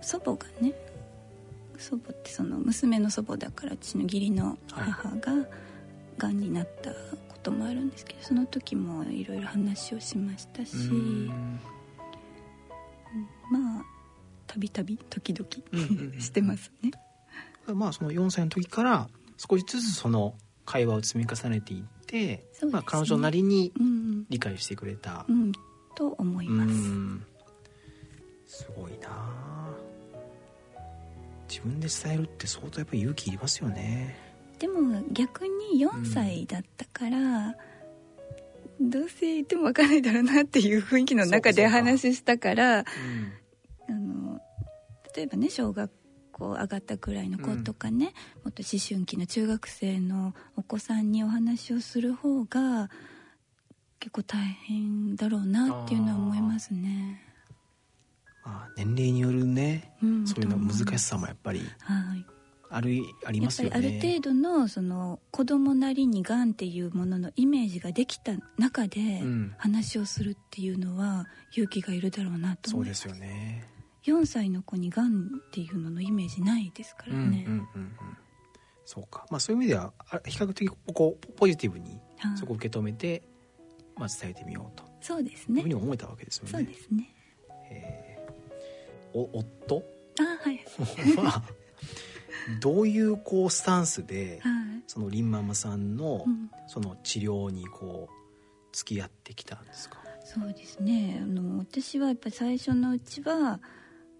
[0.00, 0.72] 祖母がね
[1.78, 5.32] 祖母ってその娘の祖母だからうちの義理の母が
[6.18, 6.96] がんになったこ
[7.42, 10.74] ともあるんですけどその時もいろいろ話をしましたし、
[13.50, 13.84] まあ
[14.46, 15.48] たびたび時々
[16.20, 16.92] してますね。
[17.74, 23.72] まあその4歳の時から少しずつその会話を積み重ねていって、ね、まあ、彼女なりに
[24.28, 25.42] 理解してくれた、うん。
[25.42, 25.52] うん、
[25.94, 26.66] と思いま
[28.46, 28.62] す。
[28.62, 29.56] すごいな。
[31.48, 34.16] 自分で伝えるって相当やっぱり勇気いりますよね。
[34.58, 37.56] でも逆に4歳だったから、
[38.80, 42.84] うん、どうせ言っても分かんないだろうなっていう雰囲気の中で話したから、あ
[43.92, 44.40] の
[45.14, 45.90] 例えばね小学
[46.36, 52.90] こう上がったくらいの子とかね、うん、もっと思春期の中学生のお子さんにお話をする方が
[53.98, 57.22] 結構大変だろうなっていうのは思いますね。
[58.44, 61.62] まあ、年齢によるね、うん、そういうの難しさもやっぱり
[62.68, 63.74] ある、ありますよね。
[63.74, 69.22] ある程度のその子供なりにがんっていうもののイメージができた中で
[69.56, 73.00] 話をするっていうのは勇気がいるだろうなと思います。
[73.04, 73.75] そうですよね。
[74.06, 77.44] 4歳の子にがんっていうののイメージないですからね。
[77.46, 77.92] うんうんうんうん、
[78.84, 79.92] そうか、まあ、そういう意味では
[80.24, 82.00] 比較的こうポジティブに
[82.36, 83.22] そこを受け止めて、
[83.96, 84.84] まあ、伝えてみようと。
[85.00, 85.58] そうですね。
[85.58, 86.50] いうふうに思えたわけですよね。
[86.50, 87.14] そうですね、
[87.70, 89.82] えー、お夫？
[90.20, 90.64] あはい。
[91.16, 91.42] は
[92.60, 96.24] どういうこうスタンスで、はい、そのリンママさんの、
[96.68, 98.14] その治療にこう
[98.72, 99.98] 付き合ってきたんですか？
[100.24, 101.20] そうですね。
[101.22, 103.60] あの私はやっぱり最初のうちは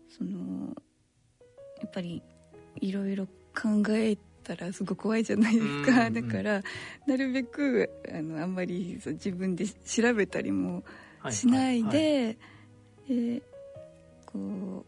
[0.09, 0.75] その
[1.81, 2.23] やっぱり
[2.81, 6.63] いろいろ考えたらすごく怖いじゃないですか、だから
[7.07, 10.85] なるべくあのあんまり自分で調べたりも
[11.31, 12.25] しないで、はいはい。
[12.25, 12.37] はい、
[13.09, 13.43] えー、
[14.27, 14.85] こ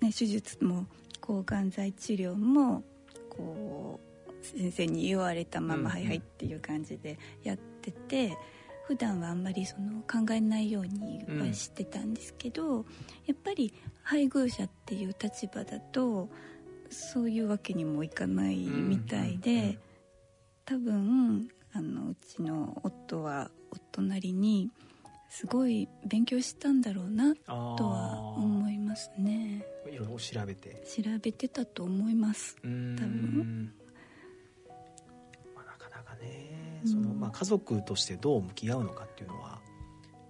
[0.00, 0.86] う、ね、手術も
[1.20, 2.82] 抗がん剤治療も
[3.28, 8.36] こう先生に言われたまま「はいはい」っていう感じでやってて。
[8.86, 12.84] 普段はあんまりその考えないようにはしてたんですけど、うん、
[13.26, 16.28] やっぱり配偶者っていう立場だと
[16.90, 19.78] そういうわけにもいかないみたいで、
[20.64, 24.70] 多分あのうちの夫は夫なりに
[25.30, 29.64] すごい勉強したんだろうなとは思いますね。
[29.90, 30.84] いろいろ調べて。
[30.86, 32.56] 調べてたと思います。
[32.62, 33.72] 多分
[36.84, 39.60] そのまあ、家族としてどう向き合うのかっていうのは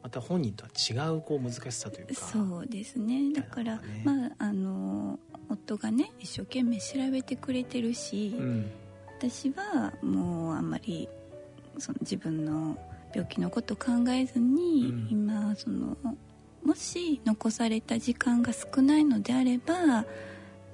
[0.03, 2.15] また本人とは違うこう難しさというか。
[2.15, 3.33] そうですね。
[3.33, 8.71] だから、ね、まああの夫がね一生懸命調べてくれてるし、うん、
[9.19, 11.09] 私はもうあんまり
[11.79, 12.77] その自分の
[13.15, 15.97] 病気のこと考えずに、うん、今その
[16.65, 20.05] もし残された時間が少ないのであれば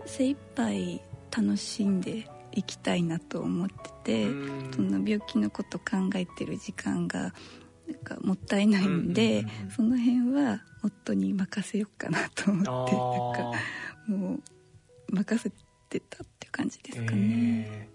[0.07, 4.35] 精一杯楽しんでいきたいなと思ってて
[4.75, 7.33] そんな病気のこと考えてる時間が
[7.87, 13.51] なんかもったいないんで、その辺は夫に任せようかなと思ってなんか
[14.07, 15.51] もう任せ
[15.89, 17.89] てたっていう感じですかね。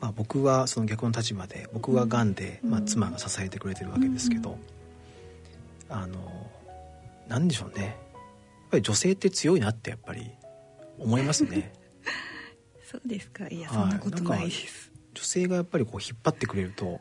[0.00, 2.34] まあ、僕はその逆の立場で僕はがん。
[2.34, 4.58] で、まあ、妻が支えてくれてるわけですけど、
[5.88, 6.50] あの
[7.28, 7.84] なんでしょうね。
[7.84, 10.30] やっぱり女性って強いなってやっぱり
[10.98, 11.72] 思いますね
[12.90, 13.48] そうですか。
[13.48, 17.00] いやそんなことないです、女性がやっぱりこう引っ張ってくれると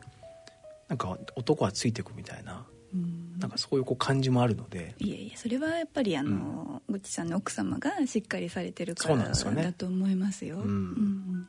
[0.87, 4.95] なんか男はついていくみたいな、うん、なんかそういうこう感じもあるので。
[4.99, 11.43] いやいやそれはやっぱりあの、うん、ぐちさんの奥様がしっかりされてるからだと思いますよ、ねうん、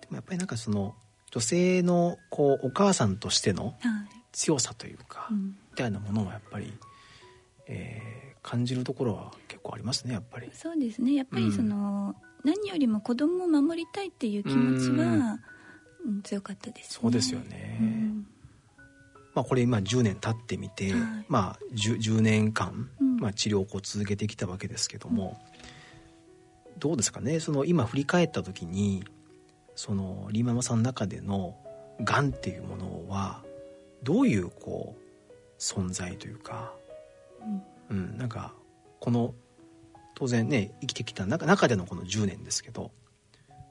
[0.00, 0.94] でもやっぱりなんかその
[1.30, 3.74] 女性のこうお母さんとしての
[4.32, 6.72] 強さというか、はい、みたいなものもやっぱり、
[7.68, 10.50] えー、感じるところは結構ありますねやっぱり。
[10.52, 11.14] そうですね。
[11.14, 15.38] やっぱりその、何よりも子供を守りたいっていう気持ちは、
[16.04, 18.26] うん、強かったです、ね、そうですよね、うん、
[19.34, 25.40] まあ、これ今10年経ってみて、はい、まあ 10, 10, 年間、まあ、治療をこう続けてきたわけですけども、
[26.66, 27.40] うん、どうですかね？
[27.40, 29.04] その今振り返った時に
[29.76, 31.56] そのリーママさんの中での
[32.02, 33.42] がんっていうものは
[34.02, 35.02] どういうこう
[35.58, 36.72] 存在というか、
[37.90, 38.54] うん、うん、なんか
[39.00, 39.34] この
[40.20, 42.90] 当然ね生きてきた中中でのこの10年ですけど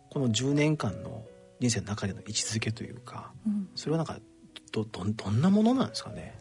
[0.09, 1.23] この10年間の
[1.59, 4.17] 人生の中での位置づけというか、うん、それはなんか
[4.71, 6.35] どどどんなものなんですかね？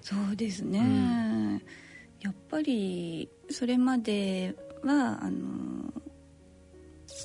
[0.00, 1.62] そうですね、うん。
[2.20, 5.92] やっぱりそれまではあの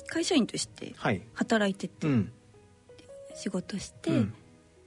[0.06, 1.22] 会社員としてはい。
[1.34, 2.32] 働いてて、うん。
[3.34, 4.34] 仕事して、うん。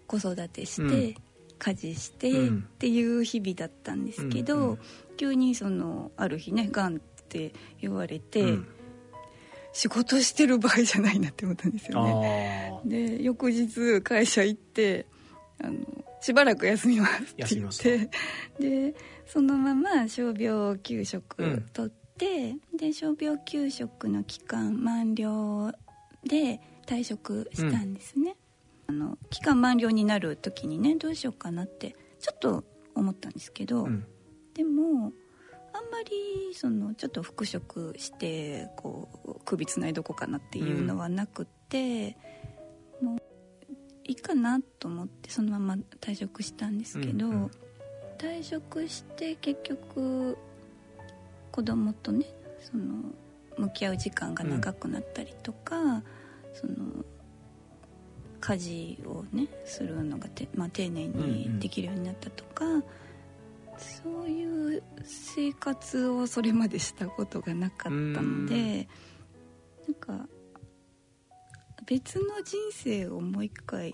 [0.05, 1.15] 子育てして、うん
[1.57, 2.57] 家事して、うん。
[2.59, 4.79] っていう日々だったんですけど、うんうん
[5.17, 8.67] 急にそのある日ねがんって言われて、うん。
[9.73, 12.71] 仕事してる場合じゃないなって思ったんですよね。
[12.83, 15.07] あで翌日会社行って
[15.59, 15.79] あの
[16.21, 18.09] しばらく休みますって言って
[18.93, 21.61] でそのまま傷病休職うん。
[21.73, 25.71] 取って、で傷病休職の期間満了
[26.23, 28.36] で退職したんですね、
[28.87, 32.63] あの期間満了になる時にねどうしようかなってちょっと
[32.95, 34.05] 思ったんですけど、あうん。
[34.53, 35.11] でも
[35.73, 42.17] あんまりそのちょっと復職してこう首つないどこかなっていうのはなくって、
[43.01, 43.17] もう
[44.05, 47.51] いいかなと思ってそのまま退職したんですけど、うんうん。
[48.17, 50.37] 退職して結局
[51.51, 52.25] 子供とね
[52.59, 53.13] その
[53.57, 56.01] 向き合う時間が長くなったりとか、
[56.53, 57.05] その
[58.39, 62.65] 家事をねするのがて、まあ、丁寧にできるようになったとか、
[63.77, 68.87] そういう生活をそれまでしたことがなかったので
[69.87, 70.27] なんか
[71.85, 73.93] 別の人生をもう一回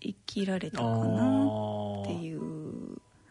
[0.00, 2.40] 生きられたかなっていう。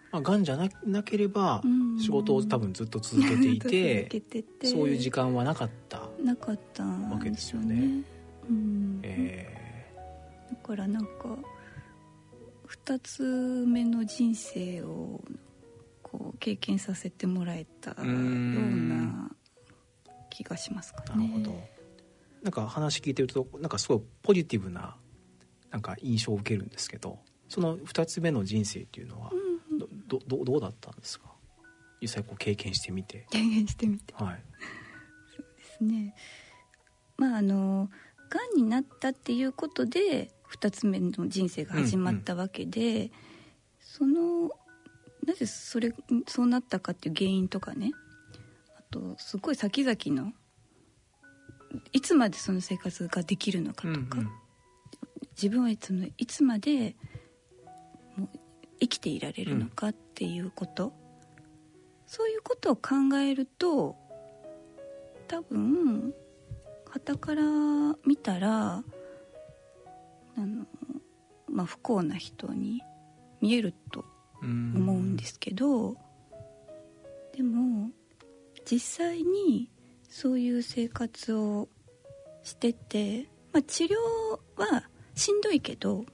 [0.09, 1.99] まあ、がんじゃななければうん。
[1.99, 4.67] 仕事を多分ずっと続けていて てて。
[4.67, 8.03] そういう時間はなかった、なかったんわけですよよね。
[8.49, 8.99] うん。
[9.03, 9.56] えだ
[10.67, 11.09] からなんか
[12.85, 13.23] 2つ
[13.67, 15.23] 目の人生を
[16.03, 19.31] こう経験させてもらえたような
[20.29, 21.27] 気がしますかー、なね。
[21.27, 21.59] るほど。
[22.43, 24.95] なんか話聞いてるとなんかすごいポジティブな
[25.71, 29.31] なんか印象を受けるんですけどその2つ目の人生っていうのは
[29.69, 31.31] うんどどどどうだったんですか？
[32.01, 33.25] 実際こう経験してみて。
[33.31, 34.13] 経験してみて。
[34.13, 34.43] はい。
[35.57, 36.13] ですね。
[37.17, 37.89] まああの
[38.29, 43.11] がんになったっていうことで2つ目の人生が始まったわけで、
[43.79, 44.51] その
[45.25, 45.93] なぜそれ
[46.27, 47.91] そうなったかっていう原因とかね。
[48.77, 50.33] あとすごい先々の
[51.91, 54.29] いつまでその生活ができるのかとか、うん
[55.37, 56.95] 自分はいつのいつまで
[58.15, 58.29] もう
[58.79, 60.93] 生きていられるのかっていうこと、
[62.07, 63.95] そういうことを考えると
[65.27, 66.15] 多分
[66.89, 67.43] 傍から
[68.03, 68.83] 見たら
[70.37, 70.65] あの、
[71.49, 72.81] まあ、不幸な人に
[73.41, 74.05] 見えると
[74.41, 75.95] うん思うんですけど、
[77.35, 77.89] でも
[78.69, 79.69] 実際に
[80.09, 81.69] そういう生活を
[82.43, 83.95] してて、まあ、治療
[84.55, 84.83] は
[85.15, 86.05] しんどいけど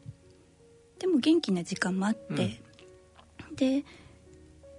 [0.99, 2.61] でも元気な時間もあって、
[3.55, 3.83] で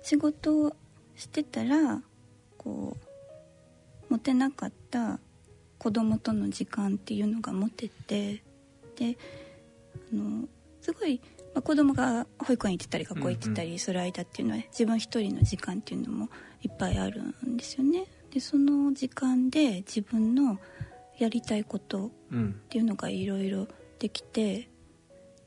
[0.02, 0.76] 仕事を
[1.16, 2.02] してたら
[2.56, 2.96] こ
[4.10, 5.18] う持てなかった
[5.78, 8.43] 子供との時間っていうのが持てて
[8.94, 9.16] で
[10.12, 10.48] あの
[10.80, 11.20] すごい、
[11.54, 16.28] まあ、子供が保育園行ってたり学校行ってたりする間っていうのは、自分一人の時間っていうのも
[16.60, 18.04] いっぱいあるんですよね。
[18.30, 20.58] でその時間で自分の
[21.18, 24.68] やりたいことうんっていうのがいろいろできて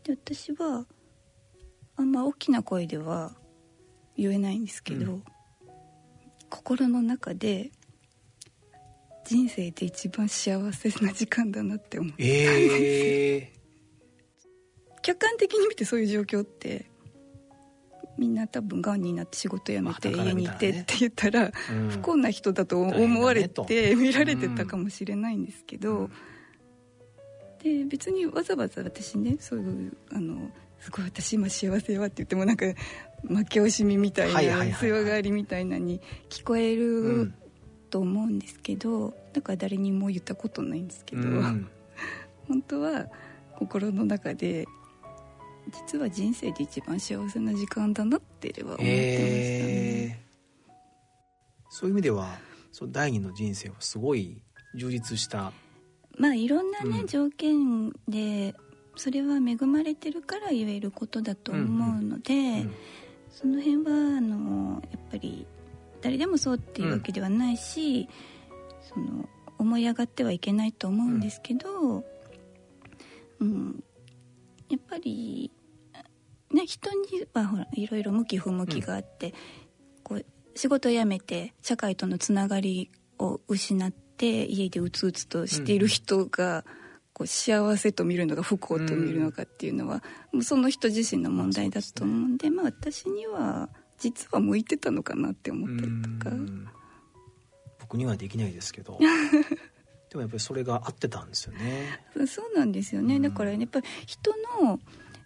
[0.03, 0.85] で私は
[1.97, 3.35] あんま大きな声では
[4.15, 5.23] 言えないんですけど、うん
[6.49, 7.71] 心の中で
[9.27, 13.53] 人生で一番幸せな時間だなって思うええ
[15.03, 16.85] 客観的に見てそういう状況って
[18.17, 21.89] みんな多分がんになって仕事辞めてまあ家にいてって言ったらうん。
[21.89, 26.11] 不幸な人だと思われて見られてたかもしれないんですけど、うん。
[27.61, 32.65] で別にわざわざ私ねそういうあのすごい私今幸せはって言ってもなんか
[33.23, 34.79] 負け惜しみみたいな、はいはいはいはい。
[34.79, 37.35] 強がりみたいなに聞こえうるん
[37.89, 41.69] と思うんですけど、だから誰にも言ったことないんですけど、うん。
[42.47, 43.07] 本当は
[43.55, 44.65] 心の中で
[45.71, 48.89] 実は人生で一番幸せな時間だなっては思ってましたね。
[48.89, 50.71] えー。
[51.69, 52.37] そういう意味では
[52.71, 54.41] そう第二の人生はすごい
[54.75, 55.51] 充実した。
[56.17, 57.07] まあいろんなね、うん。
[57.07, 58.55] 条件で
[58.95, 62.73] それは恵まれてるから言えることだと思うので、うん。
[63.29, 65.45] その辺はあのやっぱり
[66.01, 68.07] 誰でもそうっていうわけではないし、
[68.81, 69.27] その
[69.57, 72.03] 思い上がってはいけないと思うんですけど、
[73.39, 73.83] うん
[74.69, 75.51] やっぱり、
[76.53, 79.33] ね、人にはほらいろいろ向き不向きがあって、
[80.03, 80.25] こう
[80.55, 86.65] 仕事を辞めて社会とのつながりを失って家でうつうつとしている人が、
[87.13, 96.35] こう幸せと見るのか不幸と見るのかっていうのは、もうその人自身の問題だと思うんで,、まあ私には実は向いてたのかなって思ったりとか。
[97.79, 98.99] 僕にはできないですけど。
[100.09, 101.99] でもやっぱりそれが合ってたんですよね。
[102.27, 104.31] そうなんですよね、だからやっぱり人
[104.61, 104.79] の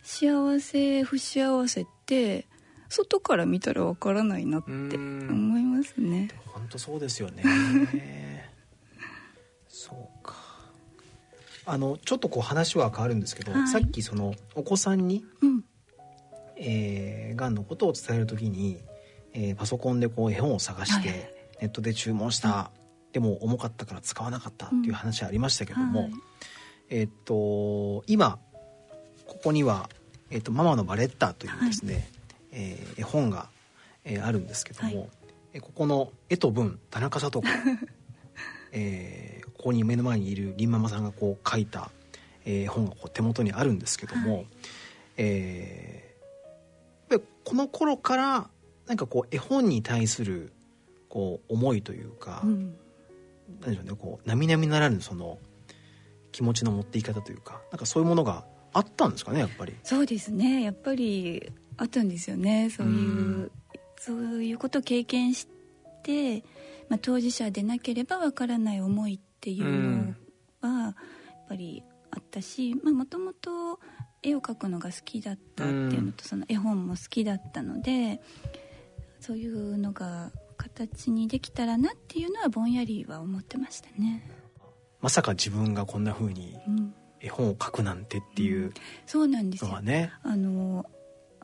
[0.03, 2.47] 幸せ不幸せって
[2.89, 6.29] 外から見たらわからないなって思いますね。
[6.47, 7.43] 本当そうですよね。
[9.69, 10.35] そうか。
[11.65, 15.63] あのちょっとこう話は変わるんですけど、はい、さっきそのお子さんに、うん、
[16.57, 18.79] えー、がんのことを伝える時に、
[19.33, 21.17] えー、パソコンでこう絵本を探して、はい、
[21.61, 22.71] ネットで注文した、
[23.07, 26.09] うん、でも重かったから使わなかったっていう話ありましたけども、
[26.89, 28.39] えー、っと今
[29.25, 29.89] ここには、
[30.29, 32.03] えー、っと「ママのバレッタ」というですね、はい、
[32.51, 33.49] えー、絵本が、
[34.03, 35.05] えー、あるんですけども、は
[35.53, 37.47] い、ここの絵と文田中聡子、
[38.73, 41.91] えー、ここに目の前にいるりんママさんがこう書いた、
[42.45, 44.47] えー、本がこう手元にあるんですけども、はい、
[45.17, 46.00] えー、
[47.19, 48.49] この頃から
[48.87, 50.53] なんかこう絵本に対する
[51.09, 52.75] こう思いというか、うん、
[53.61, 55.39] 何でしょうねこう並々ならぬその
[56.31, 59.75] 気持ちの持っていき方というかなんかそういうものがあったんですかねやっぱり。
[59.83, 60.63] そうですね。
[60.63, 62.69] やっぱりあったんですよね。
[62.69, 63.51] そういう、うん、
[63.97, 65.47] そういうことを経験し
[66.03, 66.43] て、
[66.87, 70.15] まあ、当事者でなければわからない思いっていう
[70.61, 70.95] のはやっ
[71.49, 73.79] ぱりあったしもともと
[74.23, 78.21] 絵を描くのが好きだったっていうのと、その絵本も好きだったので
[79.19, 84.29] そういうのが形にできたらなっていうのはぼんやりは思ってましたね。
[85.01, 86.55] まさか自分がこんな風に
[87.19, 88.73] 絵本を描くなんてっていう、うん、
[89.07, 90.85] そうなんですよ、ね、あの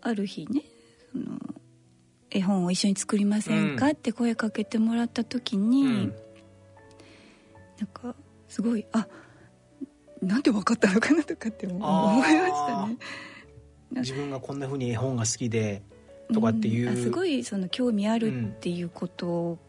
[0.01, 0.63] ある日ね
[1.11, 1.39] その
[2.29, 6.15] 絵本を一緒に作りませんか、って声かけてもらった時に、うん、
[7.79, 8.15] なんか
[8.47, 9.07] すごいあ
[10.21, 12.97] なんで分かったのかなとかって思いましたね。
[13.91, 15.81] 自分がこんなふうに絵本が好きで
[16.33, 19.59] とかっていう、うん、すごいその興味あるっていうことを、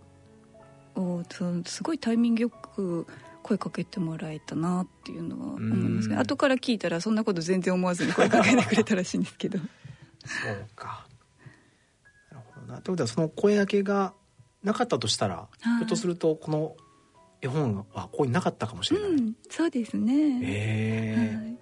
[0.96, 3.07] うん、すごいタイミングよく
[3.42, 9.59] 声かけてもらえたなっていうのは思いますね、後から聞いたらそんなこと全然思わずに声かけてくれたらしいんですけど。
[9.59, 9.66] そう
[10.74, 11.07] か。
[12.30, 12.82] なるほどな。
[12.82, 14.12] ということはその声掛けが
[14.62, 16.76] なかったとしたらひょっとするとこの
[17.41, 20.41] 絵本はここになかったかもしれない、うん、そうですね。
[20.43, 21.59] ええーはい。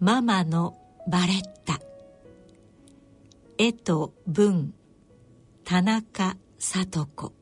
[0.00, 0.78] ママの
[1.08, 1.80] バレッタ。
[3.58, 4.72] 絵と文。
[5.64, 7.32] 田中聡子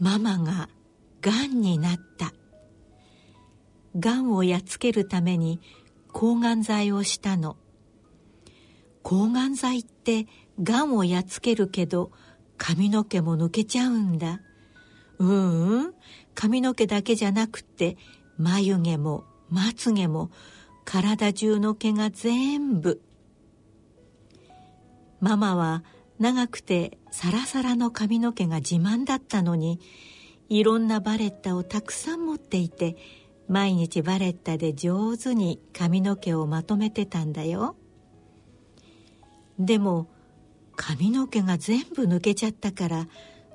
[0.00, 0.68] ママが
[1.20, 2.32] がんになった。
[3.98, 5.60] がんをやっつけるために
[6.12, 7.56] 抗がん剤をしたの。
[9.02, 10.26] 抗がん剤って
[10.62, 12.10] がんをやっつけるけど
[12.56, 14.40] 髪の毛も抜けちゃうんだ。
[15.18, 15.94] ううん。
[16.34, 17.96] 髪の毛だけじゃなくって
[18.36, 20.30] 眉毛もまつ毛も
[20.84, 23.00] 体中の毛が全部。
[25.20, 25.84] ママは
[26.18, 29.80] 長くてサラサラの髪の毛が自慢だったのに
[30.48, 32.96] いろんなバレッタをたくさん持っていて
[33.48, 37.76] 毎日バレッタで上手に髪の毛をまとめてたんだよ。
[39.58, 40.08] でも
[40.76, 43.08] 髪の毛が全部抜けちゃったから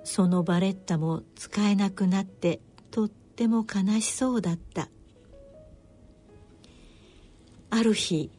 [0.04, 4.90] そのバレッタも使えなくなってとっても悲しそうだった。
[7.72, 8.32] ある日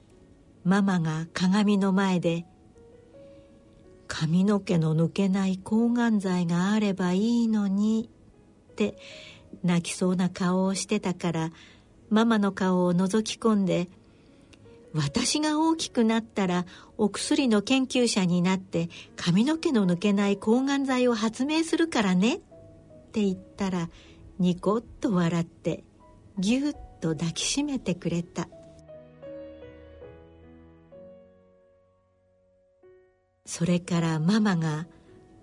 [0.64, 2.46] ママが鏡の前で
[4.12, 8.10] 「髪の毛の抜けない抗がん剤があればいいのに」
[8.72, 8.98] って
[9.62, 11.52] 泣きそうな顔をしてたから
[12.10, 13.88] ママの顔を覗き込んで
[14.92, 16.66] 「私が大きくなったら
[16.98, 22.38] お薬の研究者になって髪の毛の抜けない抗がん剤を発明するからね」っ
[23.12, 23.90] て言ったら
[24.40, 25.84] ニコッと笑って
[26.36, 28.48] ぎゅっと抱きしめてくれた。
[33.46, 34.86] それからママが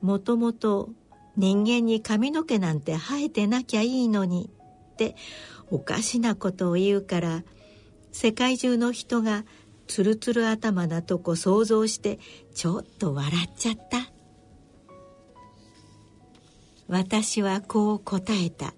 [0.02, 0.90] もともと
[1.36, 4.50] 人間に髪の毛なんて生えてなきゃいいのに
[4.94, 5.16] って
[5.70, 7.44] おかしなことを言うから
[8.12, 9.46] 世界中の人が
[9.88, 12.20] つるつる頭なとこ想像して
[12.54, 14.12] ちょっと笑っちゃった。
[16.88, 18.74] 私はこう答えた。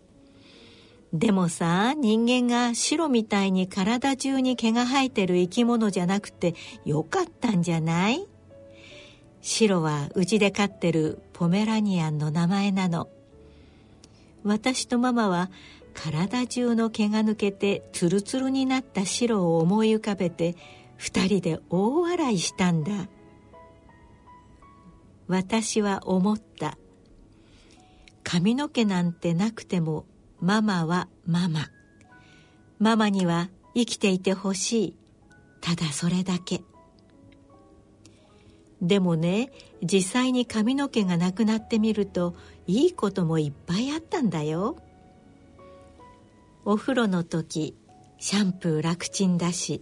[1.13, 6.53] でもさ人間が白みたいに体中に毛が生えてる生き物じゃなくて
[6.85, 8.27] よかったんじゃない？
[9.41, 13.09] 白はうちで飼ってるポメラニアンの名前なの。
[14.43, 15.49] 私とママは
[15.93, 20.55] 体中の毛が抜けてツルツルになった白を思い浮かべて
[20.97, 23.07] 二人で大笑いしたんだ。
[25.27, 26.77] 私は思った。
[28.23, 30.05] 髪の毛なんてなくても
[30.39, 31.69] ママはママ。
[32.79, 34.95] ママには生きていてほしい。
[35.61, 36.61] ただそれだけ。
[38.81, 39.51] でもね
[39.83, 42.35] 実際に髪の毛がなくなってみると
[42.67, 44.77] いいこともいっぱいあったんだよ。
[46.65, 47.75] お風呂の時
[48.19, 49.81] シャンプー楽ちんだし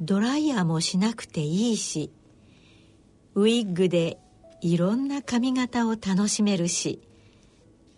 [0.00, 2.12] ドライヤーもしなくていいし
[3.34, 4.18] ウィッグで
[4.60, 7.00] いろんな髪型を楽しめるし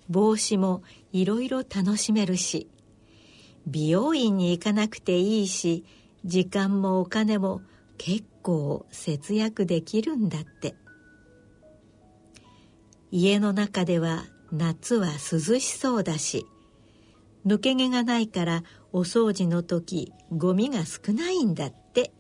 [0.09, 2.69] 帽子もいろいろ楽しめるし
[3.67, 5.85] 美容院に行かなくていいし
[6.25, 7.63] 時間もお金も
[7.99, 10.77] 結構節約できるんだって。
[13.11, 16.47] 家の中では夏は涼しそうだし
[17.45, 22.13] 抜け毛がないからお掃除の時ゴミが少ないんだって。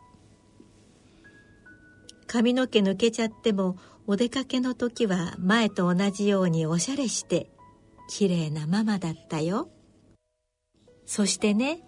[2.26, 7.48] 髪の毛抜けちゃってもお出かけの時は前と同じようにおしゃれして
[8.08, 9.68] 綺麗なママだったよ。
[11.04, 11.78] そしてね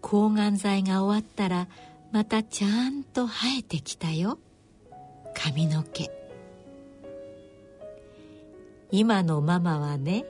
[0.00, 1.68] 抗がん剤が終わったら
[2.10, 4.38] またちゃんと生えてきたよ。
[5.34, 6.10] 髪の毛。
[8.90, 10.24] 今のママはね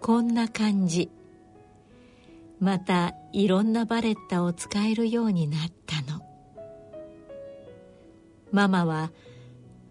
[0.00, 1.10] こんな感じ。
[2.60, 6.22] またいろんなバレッタを使えるようになったの。
[8.52, 9.10] ママは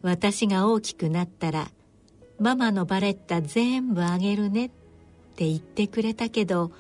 [0.02, 1.68] 私が大きくなったら
[2.40, 4.70] ママのバレッタ全部あげるねっ
[5.36, 6.72] て言ってくれたけど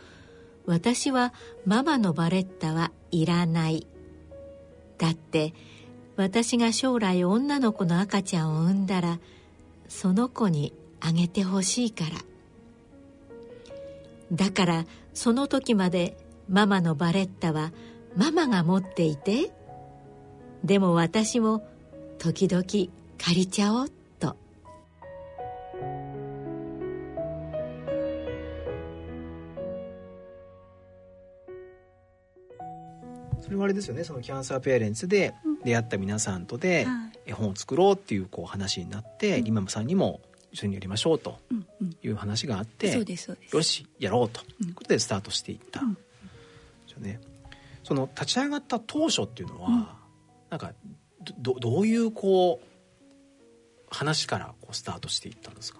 [0.65, 1.33] 私は
[1.65, 3.85] ママのバレッタはいらない。
[4.97, 5.53] だって
[6.15, 9.19] 私が将来女の子の赤ちゃんを産んだら
[9.87, 12.11] その子にあげてほしいから。
[14.31, 16.17] だからその時まで
[16.49, 17.71] ママのバレッタは
[18.15, 19.51] ママが持っていて
[20.63, 21.65] でも私も
[22.19, 23.89] 時々借りちゃおう
[33.47, 34.03] それはあれですよね。
[34.03, 35.33] そのキャンサーペアレンツで
[35.63, 36.85] 出会った皆さんとで
[37.25, 40.19] 絵本を作ろうっていうこう話になって、今もさんにも
[40.51, 41.95] 一緒にやりましょうとうんうん。
[42.03, 43.55] いう話があって、そうですそうです。
[43.55, 44.41] よしやろうと。
[44.65, 45.97] いうことでスタートしていった、うん。
[47.83, 49.95] その立ち上がった当初っていうのは、
[50.49, 50.73] なんか
[51.41, 52.67] どどどういうこう
[53.89, 55.79] 話からこうスタートしていったんですか？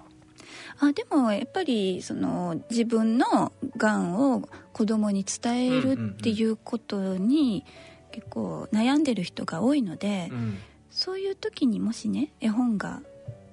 [0.80, 4.48] あでもやっぱりその自分のがんを
[4.78, 7.66] 子供に伝えるっていうことに
[8.12, 10.58] 結構悩んでる人が多いので、うん。
[10.92, 13.02] そういう時にもしね絵本が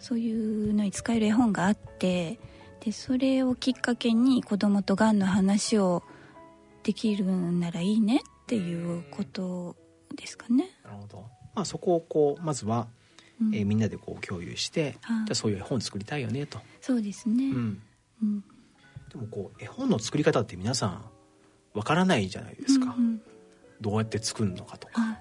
[0.01, 2.39] そういうのに使える絵本があって
[2.81, 6.03] でそれをきっかけに子供とがんの話を
[6.83, 9.77] できるならいいねっていうこと
[10.15, 10.71] ですかね。
[10.85, 12.87] なるほど、まあ、そこをこうまずは、
[13.41, 13.55] うん。
[13.55, 17.83] えーみんなでこう共有して、はいじゃあそういう絵本作りたいよねと、そうですね、うん、
[18.23, 18.45] うん。
[19.11, 21.05] でもこう絵本の作り方って皆さん
[21.75, 23.21] わからないじゃないですか、うんうん。
[23.81, 25.01] どうやって作るのかとか。
[25.01, 25.19] はい。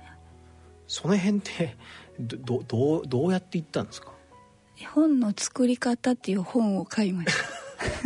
[0.88, 1.76] その辺って
[2.20, 4.12] どどどうどうやっていったんですか？
[4.80, 7.30] 絵本の作り方っていう本を買いまし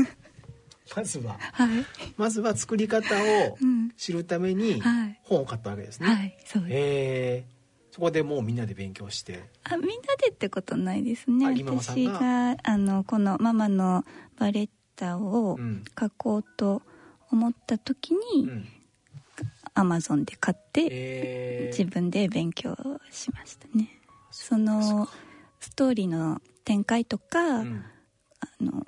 [0.95, 1.38] まずは。
[1.56, 1.86] たはい、
[2.18, 3.91] まずは作り方をうん。
[3.98, 5.20] 知るためにはい。
[5.24, 6.74] 本を買ったわけですね、はいそうです。
[6.74, 7.58] えー。
[7.93, 9.50] そこでもうみんなで勉強して。
[9.64, 9.93] あみんな
[10.24, 11.48] でってことないですね。
[11.64, 12.14] 私が。
[12.20, 14.06] があのこのママの
[14.38, 15.84] バレッタをうん。
[16.00, 16.82] 書こうと
[17.32, 18.67] 思った時うに、ん。
[19.73, 21.78] アマゾンで買って、えー。
[21.78, 22.75] 自分で勉強
[23.11, 23.89] しましたね。
[24.32, 25.07] その
[25.59, 27.84] ストーリーの展開とか、うん。
[28.39, 28.84] あの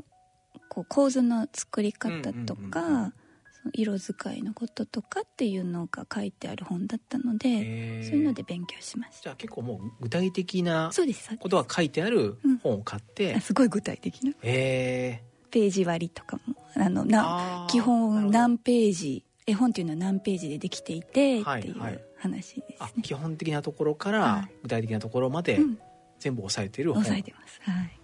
[0.68, 3.14] こう構図の作り方とか、うんうんうんうん
[3.62, 8.10] その色使いのこととかっていうのが書いてある本だったので、えー。
[8.10, 11.42] そういうので勉強しましじゃあ結構もう具体的なたそうですそうです。
[11.42, 14.32] ことが書いてある本を買って、あすごい具体的な。
[14.44, 21.94] えページ割りとかもあのーな基本何ページ絵本っていうのは何ページでできていてっていはいはい。
[21.96, 24.56] う話ですほどあね、基本的なところかはらい。
[24.64, 25.78] 具体的なところまでうん。
[26.20, 27.62] 全部押さえてる本、抑えてます。
[27.64, 28.00] はい。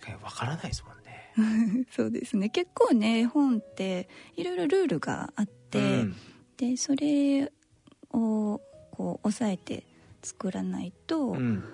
[0.00, 1.86] 確かにわからないですもんね。
[1.94, 2.48] そうですね。
[2.48, 6.16] 結構ね絵本っていろいろルールがあって、うん。
[6.56, 7.52] でそれ
[8.12, 8.60] を
[8.92, 9.84] こう抑えて
[10.22, 11.64] 作らないと、うん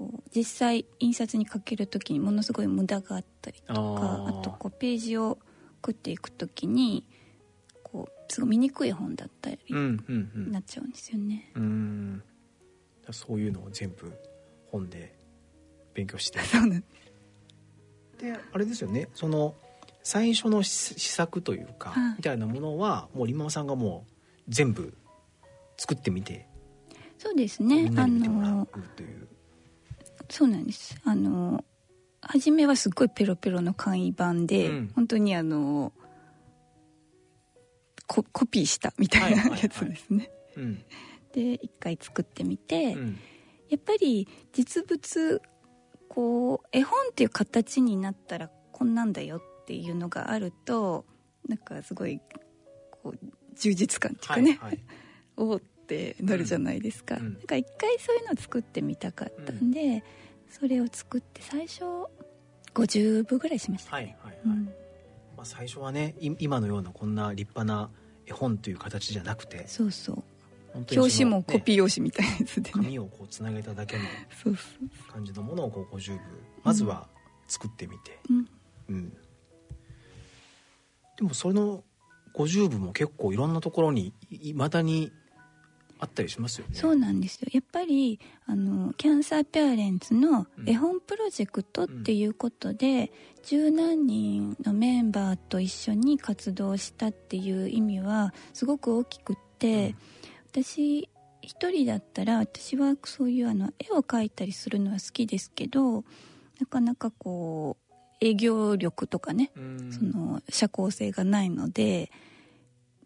[0.00, 5.38] こう実際印刷にかける時にものすごい無駄があったりとかあとこうページを
[5.86, 7.04] 食っていく時に
[7.82, 10.52] こうすごい見にくい本だったりうんうんうん。
[10.52, 11.52] なっちゃうんですよね。
[11.54, 12.22] うん。
[13.10, 14.10] そういうのを全部
[14.70, 15.18] 本で
[15.92, 16.38] 勉強して。
[16.48, 16.84] そうなん
[18.16, 19.10] であれですよね。
[19.12, 19.54] その
[20.02, 22.14] 最初の試試作というか、はい。
[22.16, 24.12] みたいなものはもうリンママさんがもう
[24.48, 24.96] 全部
[25.76, 26.48] 作ってみて
[27.18, 27.90] そうですね。
[27.96, 29.28] あのうという、
[30.30, 30.96] そうなんです。
[31.04, 31.64] あの
[32.22, 34.92] 初めはすっごいペロペロの簡易版で、うん。
[34.94, 35.92] 本当にあの
[38.06, 39.62] ココピーしたみたいなはいはいはい。
[39.62, 40.84] やつですね、うん。
[41.32, 43.18] で一回作ってみて、うん。
[43.68, 45.42] やっぱり実物
[46.08, 51.06] こう絵本っていう形になったらこんなんだよっていうのがあると
[51.48, 52.20] なんかすごい
[53.02, 53.18] こう
[53.56, 54.78] 充実感っていうかね、はいはい。
[55.36, 57.34] おーってなるじゃないですか、うん。
[57.34, 60.04] なんか一回そういうのを作ってみたかったんで、
[60.50, 61.84] それを作って最初
[62.74, 63.98] 50部ぐらいしました。
[64.00, 64.64] ね、はいはいはい、うん。
[65.36, 67.90] まあ、最初はねい今のようなこんな立派な
[68.26, 70.22] 絵本という形じゃなくてそうそう。
[70.72, 72.70] 表紙もコピねー用紙みたいなやつでね。
[72.72, 74.04] 紙をこうつなげただけの
[75.12, 76.20] 感じのものをこう50部
[76.62, 77.08] まずは
[77.48, 78.48] 作ってみて、うん。
[78.88, 79.12] うん。
[81.16, 81.82] でもその
[82.34, 85.10] 50部も結構いろんなところにいまだに
[86.00, 86.74] あったりしますよね。
[86.74, 87.48] そうなんですよ。
[87.52, 93.12] やっぱりあのキャンサーペアレンツの絵本プロジェクトっていうことで、
[93.44, 99.94] 十何人のメンバーと一緒に活動したっていう意味はすごく大きくって、
[100.50, 101.08] 私
[101.42, 106.04] 一人だったら私はそういうあの絵を描いたりするのは好きですけど
[106.60, 109.92] なかなかこう営業力とかねうん。
[109.92, 112.10] その社交性がないので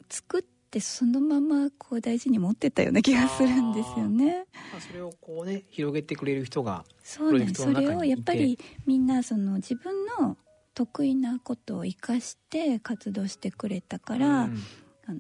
[0.09, 4.47] 作ってそのままこう大事に持ってたような気がするんですよね。
[4.73, 10.37] まあ、それをこうね広げてくれる人がそうなんですそれをやっぱりみんなその自分の
[10.75, 14.59] 得意なことを生かして活動してくれたから、うん。
[15.07, 15.19] あの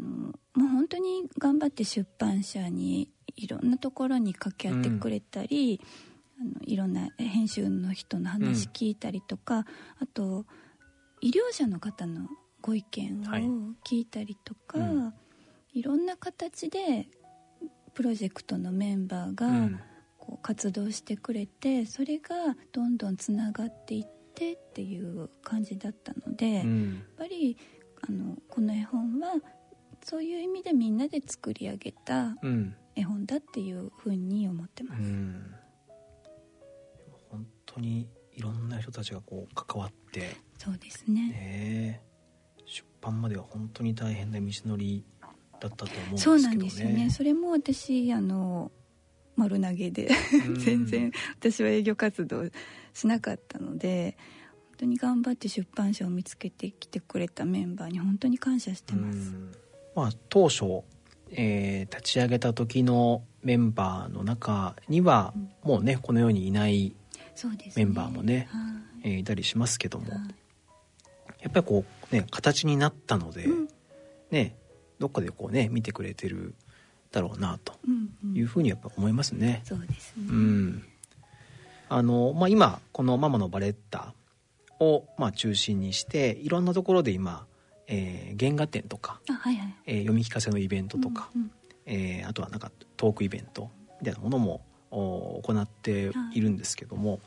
[0.54, 5.80] もう本当に頑張って出版社にいろんなところに掛け合ってくれたり、
[6.40, 9.66] あのいろんな編集の人の話聞いたりとか、
[9.98, 10.46] あと
[11.20, 12.28] 医療者の方の
[12.62, 13.42] ご意見をはい。
[13.86, 15.14] 聞いたりとか、うん
[15.74, 17.08] いろんな形で
[17.92, 19.80] プロジェクトのメンバーが、うん。
[20.16, 27.58] こう活動してくれてそれがどんどんつながっていってっていう感じだったので、やっうんぱり
[28.08, 29.34] あのこの絵本は
[30.02, 32.74] そういう意味でみんなで作り上げたうん。
[32.96, 35.02] 絵本だっていうふうに思ってます。
[35.02, 35.54] うん。
[37.30, 41.28] 本当にいろんな人たちがこう関わって、そうですね。
[41.28, 42.02] ね、
[42.64, 45.04] 出版までは本当に大変な道のり
[45.64, 46.42] だったと思うんですけどね。
[46.42, 47.10] そうなんですよね。
[47.10, 48.70] それも私あの
[49.36, 50.10] 丸投げで
[50.46, 50.54] うん。
[50.60, 52.44] 全然私は営業活動
[52.92, 54.16] しなかったので
[54.68, 59.18] 本当に頑張って出版社を見つけてきてくれたメンバーに本当に感謝してます。
[59.18, 59.52] うん。
[59.94, 60.82] まあ、当初、
[61.30, 65.50] えー立ち上げた時のメンバーの中には、うん。
[65.62, 66.94] もうねこの世にいない、
[67.76, 68.58] メンバーもねは
[69.04, 69.08] い。
[69.10, 70.20] えーいたりしますけども、はい。
[71.42, 73.68] やっぱりこうね形になったので、うん。
[74.30, 74.56] ね
[74.98, 76.54] どっかでこうね見てくれてる
[77.12, 77.74] だろうなと
[78.34, 79.62] いうふうにやっぱ思いますね。
[79.64, 80.84] そうですね、うん。
[81.88, 84.14] あのまあ、今この「ママのバレッタ」
[84.80, 87.46] をまあ中心にしていろんなところで今、
[87.86, 89.74] えー原画展とか、あはいはい。
[89.86, 91.50] えー読み聞かせのイベントとか、うんうん。
[91.86, 93.70] えーあとはなんかトークイベント
[94.00, 97.20] みたいなものもお行っているんですけども、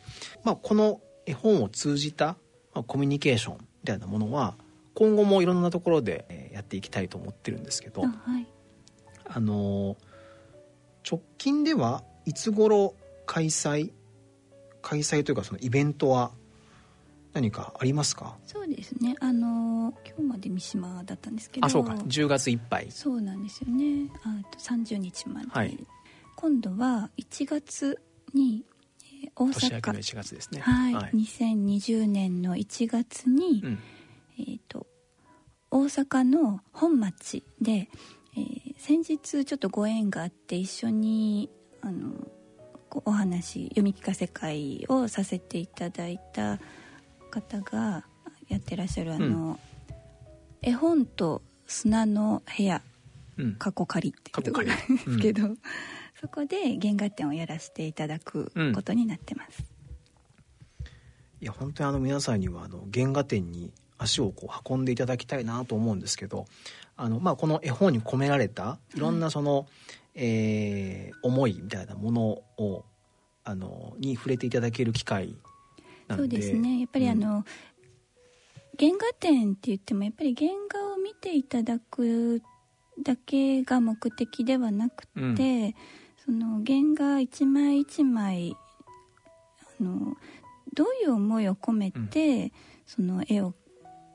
[0.44, 2.38] まあ、この絵本を通じた、
[2.74, 4.56] まあ、コミュニケーションみたいなものは
[5.00, 8.48] 今後もいろんなところでえーやっていきたいと思ってるんですけど、あはい。
[9.28, 9.98] あのー
[11.10, 12.96] 直近ではいつ頃
[13.28, 13.92] 開催
[14.82, 16.32] 開催というかそのイベントは
[17.34, 18.38] 何かありますか？
[18.48, 19.16] そうですね。
[19.20, 21.68] あの今日まで三島だったんですけど。
[21.68, 21.94] あそうか。
[21.94, 22.88] 10月いっぱい。
[22.90, 24.10] そうなんですよね。
[24.24, 25.78] あと30日まで、はい。
[26.36, 28.02] 今度は1月
[28.34, 28.66] に、
[29.24, 30.62] えー大年明けの阪1月ですね。
[30.62, 31.12] はい、はい。
[31.14, 33.80] 2020年の1月に、うん
[34.40, 34.88] えー、と
[35.72, 37.90] 大阪の本町で、
[38.36, 41.50] えー先日ちょっとご縁があって一緒に
[41.82, 42.12] あの
[43.06, 46.60] お話読み聞かせ会をさせていただいた
[47.30, 48.06] 方が
[48.48, 49.60] やってらっしゃるあの、
[50.62, 52.82] 絵本と砂の部屋
[53.38, 53.56] うん。
[53.56, 54.44] 過去借りっていう。
[54.46, 55.50] ところなんですけど、
[56.20, 59.64] そこで原画展をやらせていただくことになってます、
[61.42, 66.46] いや本当にあの皆さんにはあの原画展に足をこう運んでいただきたいなと思うんですけど
[66.96, 69.68] あの、まあ、この絵本に込められたいろんなその、
[70.16, 72.22] えー思いみたいなもの
[72.58, 72.86] を
[73.44, 75.36] あのに触れていただける機会
[76.08, 76.24] なんで。
[76.24, 76.80] そうですね。
[76.80, 77.46] やっぱりあの、
[78.78, 82.42] 原画展って言ってもやっぱり原画を見ていただく
[83.02, 85.76] だけが目的ではなくて、うん。
[86.26, 88.54] その原画一枚一枚
[89.80, 90.18] あの
[90.74, 92.52] どういう思いを込めて、
[92.86, 93.54] その絵を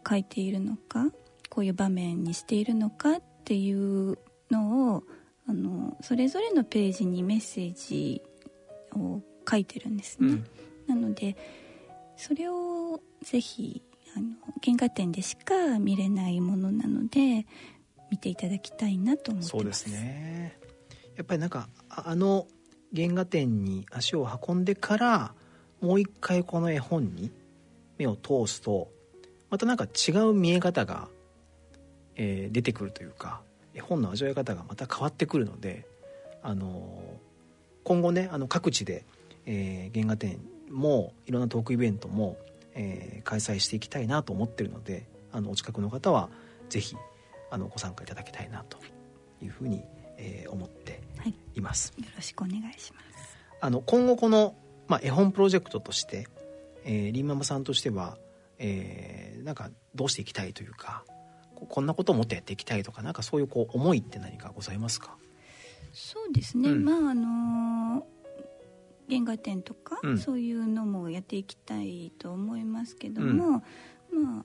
[0.09, 1.07] 書いているのか
[1.49, 4.19] こういう場面にしているのかっていう
[4.51, 5.03] のを
[5.47, 8.23] あのそれぞれのページにメッセージ
[8.95, 10.47] を書いてるんですね、うん、
[10.87, 11.37] なので
[12.17, 13.83] それをぜひ
[14.17, 14.27] あの
[14.63, 17.47] 原画展でしか見れないものなので
[18.11, 19.49] 見ていただきたいなと思ってます。
[19.49, 20.59] そうですね。
[21.17, 22.47] やっぱりなんかあの
[22.95, 25.35] 原画展に足を運んでから
[25.81, 27.33] もう一回この絵本に
[27.99, 28.92] 目を通すと
[29.53, 31.09] またなんか違う見え方が、
[32.17, 33.43] えー、出てくるというか
[33.75, 35.87] 絵本の味わい方がまた変わってくるので、
[36.43, 37.03] あの
[37.85, 39.05] 今後ねあの各地で、
[39.45, 40.39] えー、原画展
[40.71, 42.39] もいろんなトークイベントも、
[42.75, 46.31] えー、開催していきたいなと思ってるのであのお近くの方は
[46.71, 46.97] ぜひ
[47.51, 48.79] あのご参加いただきたいなと
[49.43, 49.83] いうふうに、
[50.17, 51.03] えー、思って
[51.55, 53.37] います、はい、よろしくお願いします。
[53.61, 54.55] あの今後この、
[54.89, 56.27] まあ、絵本プロジェクトとして、
[56.85, 58.17] えー、リンママさんとしては、
[58.65, 61.05] えー、なんかどうしていきたいというか
[61.69, 65.17] こんなことをもっとやっていきたいとかなんかそういうこう思いって何かございますか？
[65.93, 68.07] そうですね、うん、まああの
[69.09, 73.63] 原画展とか、うん、そういうのもやっていきたいと思いますけども、
[74.13, 74.45] うん、まあ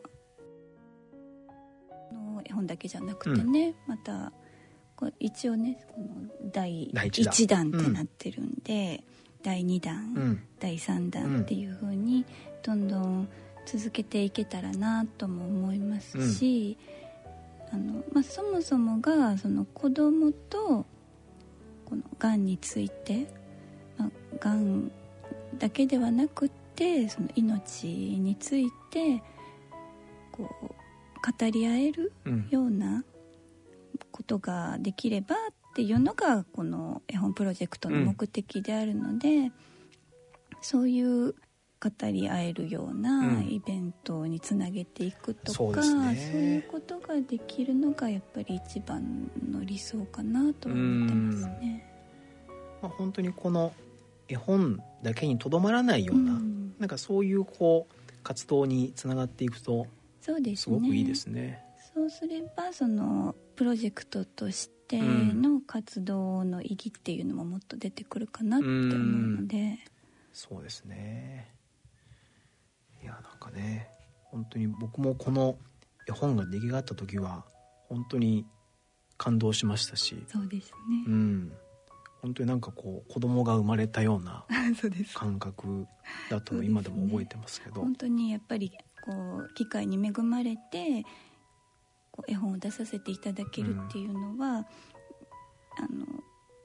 [2.14, 4.32] の絵本だけじゃなくてね、また
[4.96, 6.08] こ一応ねこの
[6.52, 7.70] 第1弾。
[7.70, 9.04] ってなってるんで、
[9.44, 12.26] 第2弾、第3弾っていうふうに
[12.64, 13.28] どんどん
[13.68, 16.78] 続けていけたらなとも思いますし、
[17.72, 20.86] あのまあ、そもそもがその子供と
[21.84, 23.28] このがんについて、
[23.98, 24.10] まあ、
[24.40, 24.90] がん
[25.58, 29.22] だけではなくってその命について
[30.32, 32.14] こう語り合える
[32.50, 33.04] ような
[34.12, 39.54] ことができればっていうのがこの絵本プロジェクトの目的であるので、うん、
[40.62, 41.36] そういう
[41.80, 51.94] 語り合えるようなイベントにつなげていくとか、うんそうね、そういうことができるのがやっぱり一番の理想かなと思ってますね。
[52.82, 53.74] まあ、本当にこの
[54.28, 59.88] 絵本だけにとどまらないような、うん、なんかそういうこう活動につながっていくと
[60.22, 61.64] そうです、すごくいいですね。
[61.94, 68.98] そうすればそのプロジェクトとしての活動の意義っていうのももっと出てくるかなって思う
[69.42, 69.80] ので、うん、
[70.34, 71.57] そうですね
[73.02, 73.90] いやなんかね
[74.24, 75.58] 本当に僕もこの
[76.08, 77.46] 絵本が出来上がった時は
[77.90, 78.46] 本当に
[79.18, 80.24] 感動しましたし。
[80.28, 81.04] そうですね。
[81.08, 81.54] うん。
[82.22, 84.46] 本当になんかこう子供が生まれたような
[85.14, 85.88] 感覚
[86.30, 87.76] だと今でも覚えてますけど。
[87.76, 88.72] ね、本当にやっぱり
[89.04, 91.04] こう機会に恵まれて
[92.12, 94.66] こう絵本を出させていただけるっていうのは、うん、あ
[95.90, 96.06] の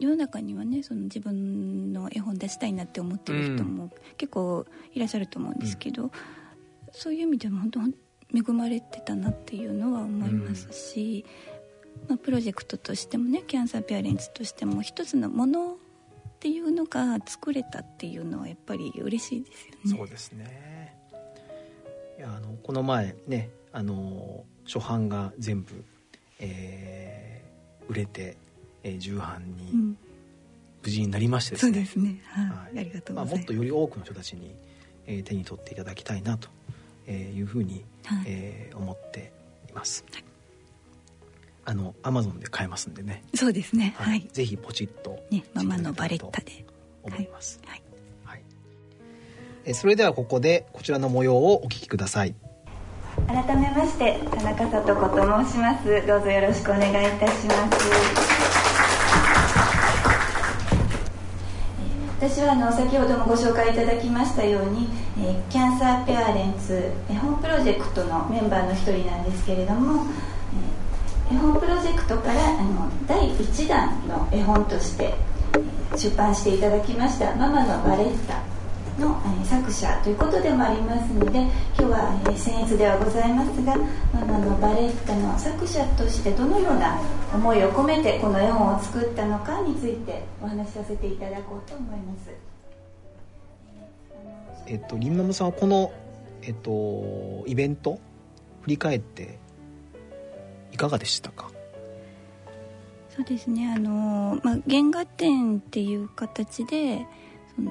[0.03, 6.11] 世の中にはねその自分の絵本出したいなって思ってる人も結構いらっしゃると思うんですけど、うん、
[6.90, 7.80] そういう意味でも本当
[8.34, 11.24] 恵まれてたなっていうのは思いますし、
[12.03, 15.76] うん、まあ、プロジェクトとしてもねキャンサーペアレンツとしても一つのものっ
[16.40, 19.98] ていうのが作れたっていうのはやっぱり嬉しいですよね。
[19.98, 20.96] そうですね
[22.18, 25.84] いやあのこの前ねあの初版が全部、
[26.40, 28.36] えー、売れて
[28.83, 29.97] えー、重版に
[30.83, 32.22] 無事になりましてですね、そうですね。
[32.26, 32.43] は
[32.74, 34.55] い、ありがとうまあ、もっとより多くの人たちに、
[35.07, 36.49] えー、手に取っていただきたいなと
[37.11, 39.33] いうふうに、はい、えー、思って
[39.68, 40.24] います、はい、
[41.64, 43.24] あのアマゾンで買えますんでね。
[43.35, 43.95] そうですね。
[43.97, 46.64] はい、ぜひポチッとねママのバレッタで。
[47.05, 47.83] 思います、はい、
[48.24, 48.43] はい、
[49.64, 52.35] えそれではここでこちらの模様をお聞きください。
[53.26, 56.07] 改めまして田中聡子と申します。
[56.07, 58.32] どうぞよろしくお願いいたします
[62.23, 64.87] 私はあの先ほどもご紹介いただきましたように、
[65.18, 70.05] えー、キャンサーペアレンツ絵本プロジェクトのメンバーの一人なんですけれども、
[71.29, 75.14] えー、絵本プロジェクトからあの第1弾の絵本として
[75.93, 78.39] え出版していただきました「ママのバレッタ」
[78.99, 83.76] の作者ということでもありますので今日は僭越ではございますが
[84.12, 87.01] ママのバレッタの作者としてどのような
[87.32, 92.30] 思いを込めてこの絵本を作ったのかについてお話しさせていただこうと思います。
[94.66, 95.93] えっと、リンマムさんはこの、
[96.43, 97.99] えっと、イベント
[98.62, 99.38] 振り返って
[100.70, 101.51] いかがでしたか？
[103.14, 107.05] そうですねあの、まあ、原画展っていう形で
[107.57, 107.70] その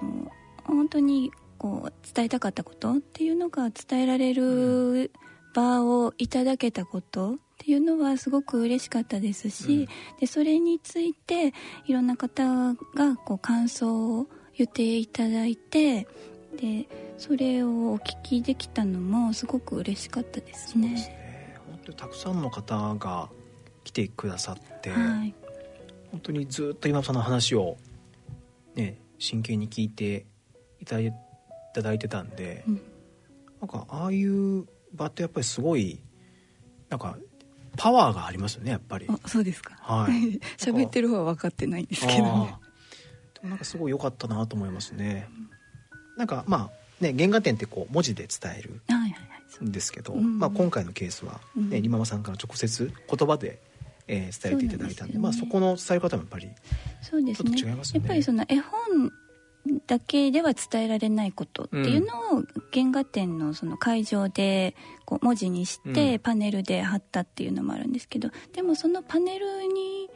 [0.66, 5.12] 本当にこう伝えたかったことっていうのが伝えられる
[5.54, 11.54] 場をいただけたことっていうのはすごく嬉しかったですし、うん、でそれについて
[11.86, 16.08] いろんな方がこう感想を言っていただいて
[16.60, 16.88] で
[17.18, 20.98] それをお聞きできたのもすごく嬉しかったですね。
[20.98, 21.56] すね。
[21.68, 23.30] 本当にたくさんの方が
[23.84, 25.34] 来てくださって、はい、
[26.12, 27.78] 本当にずっと今さんの話を
[28.76, 30.26] ね真剣に聞いて
[30.82, 31.12] いただいい
[31.74, 32.82] ただいてたんで、うん
[33.62, 36.02] なんかああいう場ってやっぱりすごい
[36.90, 37.16] なんか
[37.78, 39.06] パワーがありますよねやっぱり。
[39.08, 39.78] あそうですか。
[39.80, 42.24] はい 喋ってる方は分かってないんですけどね。
[42.24, 45.30] でもなんかすごい良かったなと思いますね。
[46.18, 49.44] なんかまあね原画展ってこう文字で伝えるはいはいはい。
[49.48, 53.62] そうんですけど、うんまあ、今回のケースは、ねうんリママさんから直接言葉で、
[54.08, 56.50] えー伝えていただいたんでまあ、そうなんですよねそこの伝え方もやっぱり
[57.02, 59.12] そうですねちょっと違いますよねやっぱりその絵本
[59.86, 62.44] だけでは伝えられないことっていうのを
[62.74, 66.20] 原画展のその会場でこう文字にしてうん。
[66.20, 70.10] パネルで貼ったっていうのもあるんですけど、でもそのパネルに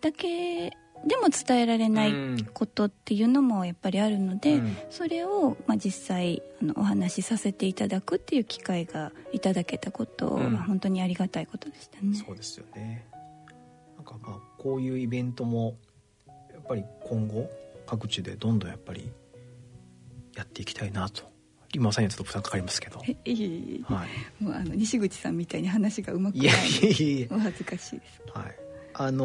[0.00, 0.70] だけ
[1.04, 4.76] でも伝えられないうんことっていうのもやっぱりあるので、うん。
[4.90, 10.56] それをまあ実際あのお話しさせていただくっていう機会がいただけたことはうん。
[10.56, 12.14] 本当にありがたいことでしたね。
[12.14, 13.06] そうですよね。
[13.96, 15.76] なんかまあこういうイベントも
[16.52, 17.48] やっぱり今後
[17.86, 19.10] 各地でどんどんやっぱり
[20.36, 21.22] やっていきたいなと。
[21.74, 23.92] 今さんにはちょっと負担かかりますけど、えいえいえいえ。
[23.94, 24.04] は
[24.40, 26.46] い、もうあの西口さんみたいに話がうまくいない。
[26.48, 28.22] やいやいやお恥ずかしいです。
[28.32, 28.56] はい、
[28.94, 29.24] あの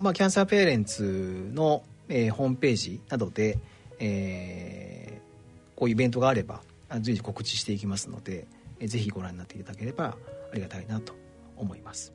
[0.00, 3.58] ーまあキャンサーペアレンツの、えーホームページなどで、
[4.00, 8.46] えーこういうイベントがあればあ随時告知していきますので、
[8.80, 10.16] えーぜひご覧になっていただければ
[10.52, 11.14] ありがたいなと
[11.56, 12.12] 思います。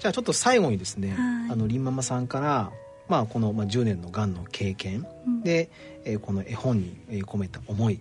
[0.00, 1.18] じゃあちょっと最後にですね、はい。
[1.52, 2.72] あのりんママさんから、
[3.08, 5.42] まあ、この、まあ、10年のがんの経験うん。
[5.42, 5.70] で、
[6.04, 8.00] えーこの絵本にえー込めた思い、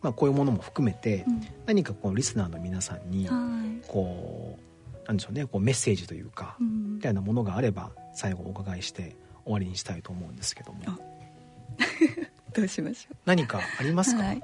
[0.00, 1.40] まあ、こういうものも含めて、うん。
[1.66, 3.34] 何かこのリスナーの皆さんには
[3.82, 3.86] い。
[3.88, 6.94] こうなんでしょうねこうメッセージというか、うん。
[6.96, 10.78] みたいなものがあれば最後お伺いして終わりにしたいと思うんですけども。
[10.86, 10.98] あ。
[12.54, 13.94] どうしましょ何かありう。
[13.94, 14.42] ますか、はい。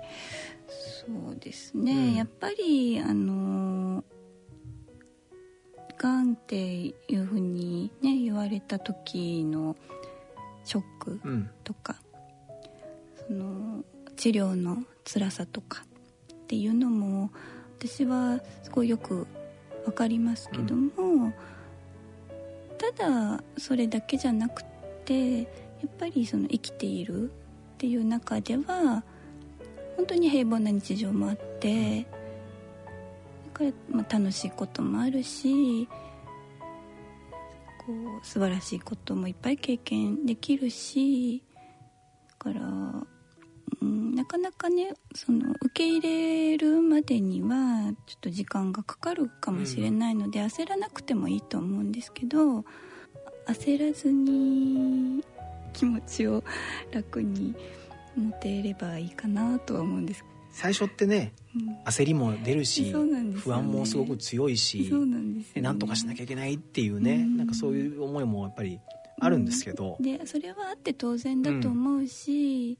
[0.68, 1.92] そうですね。
[1.92, 2.14] うん。
[2.14, 4.04] やっぱりあの
[5.96, 6.56] がんって
[6.86, 9.76] いうふうにね言われた時の
[10.64, 11.50] ショックうん。
[11.64, 11.96] とか、
[13.26, 13.84] その
[14.16, 15.84] 治療の辛さとか
[16.32, 17.30] っていうのも
[17.78, 19.26] 私はすごいよく
[19.86, 21.32] わかりますけども、
[22.78, 24.64] ただそれだけじゃなく
[25.04, 25.46] てやっ
[25.98, 27.32] ぱりその生きているっ
[27.78, 29.02] ていう中では
[29.96, 32.06] 本当に平凡な日常もあってだ
[33.54, 35.88] からまあ楽しいこともあるし
[37.86, 37.86] こ
[38.22, 41.42] う素晴らしいこともいっぱい経験できるし
[42.28, 42.60] だから、
[43.80, 52.64] うん、なかなかねその受け入れるまでにはちょっと時間がかかるかもしれないので、焦らなくてもいいと思うんですけど
[53.46, 55.24] 焦らずに
[55.72, 56.44] 気持ちを
[56.92, 57.54] 楽に
[58.14, 60.22] 持てればいいかなとは思うんです、
[60.52, 61.76] 最初ってねうん。
[61.84, 62.92] 焦りも出るし、
[63.36, 64.90] 不安もすごく強いし
[65.56, 67.36] なんとかしなきゃいけないっていうね、うん。
[67.36, 68.78] なんかそういう思いもやっぱり
[69.18, 72.78] あるんですけど、でそれはあって当然だと思うし、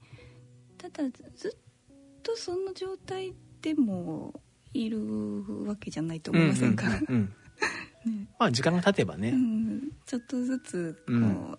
[0.78, 1.04] ただ
[1.34, 1.52] ずっ
[2.22, 4.40] とその状態でも
[4.72, 4.98] いる
[5.66, 6.86] わけじゃないと思いませんか、
[8.38, 11.58] まあ時間が経てばね、うん、ちょっとずつこう、うん。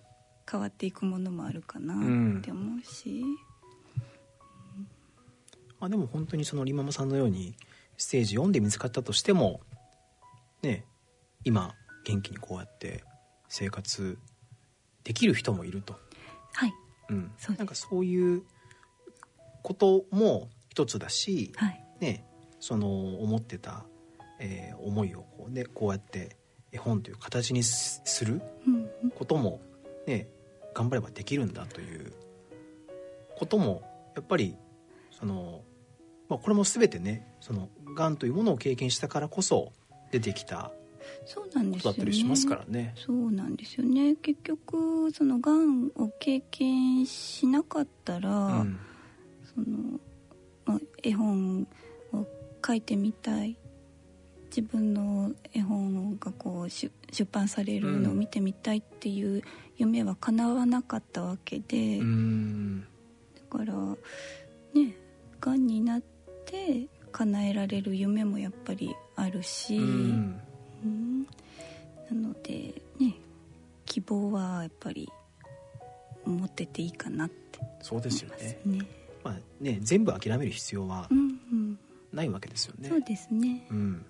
[0.50, 3.24] 変わっていくものもあるかなうんって思うし、
[5.82, 7.56] まあ、でも本当にそのリママさんのように
[7.98, 9.60] ステージ4で見つかったとしても
[10.62, 10.86] ね
[11.44, 11.74] 今
[12.06, 13.04] 元気にこうやって
[13.50, 14.18] 生活
[15.04, 15.96] できる人もいると、
[16.54, 16.74] はい。
[17.10, 17.32] うん。
[17.38, 18.44] そうなんかそういう
[19.64, 21.84] ことも一つだし、はい。
[22.00, 22.24] ね、
[22.60, 23.84] その思ってた、
[24.40, 26.38] えー思いをこう,、ね、こうやって
[26.72, 29.12] 絵本という形にすするうんうん。
[29.12, 29.60] ことも、
[30.08, 30.28] ね、
[30.74, 32.14] 頑張ればできるんだという
[33.38, 33.82] ことも
[34.16, 34.56] やっぱり
[35.12, 35.64] その、
[36.32, 39.74] まあ、これも全てねそのがんというものを経験したからこそ
[40.12, 40.72] 出てきた
[41.26, 41.90] そうなんですよね。
[41.90, 42.94] ことだったりしますからね。
[42.96, 44.16] そうなんですよね。
[44.16, 48.80] 結局そのがんを経験しなかったら、うん。
[49.54, 50.00] その、
[50.66, 51.68] まあ、絵本
[52.14, 52.26] を
[52.66, 53.58] 書いてみたい。
[54.50, 59.44] 自分の絵本がこう出出版されるのを見てみたいっていう
[59.78, 62.82] 夢は叶わなかったわけで、うん。
[62.82, 63.74] だから
[64.74, 64.96] ね
[65.42, 66.11] がんになって
[67.12, 70.42] 叶えられる夢もやっぱりあるし、うん。
[70.84, 71.24] うん。
[72.10, 73.16] なのでね
[73.86, 75.10] 希望はやっぱり
[76.26, 78.86] 持ってていいかなってそうですよね,、ね。
[79.24, 81.24] まあ、ね全部諦める必要はうんう
[81.56, 81.80] ん。
[82.12, 82.90] ないわけですよね。
[82.90, 84.06] そうですね、うん。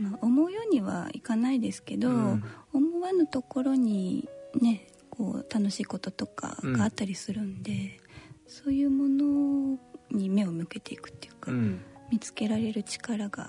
[0.00, 2.44] まあ、思うようにはいかないですけど、うん。
[2.72, 4.28] 思わぬところに
[4.60, 8.00] ねこう楽しいこととかがあったりするんで、
[8.46, 9.78] そういうもの
[10.10, 11.82] に目を向けていくっていうか、うん。
[12.10, 13.48] 見つけられる力が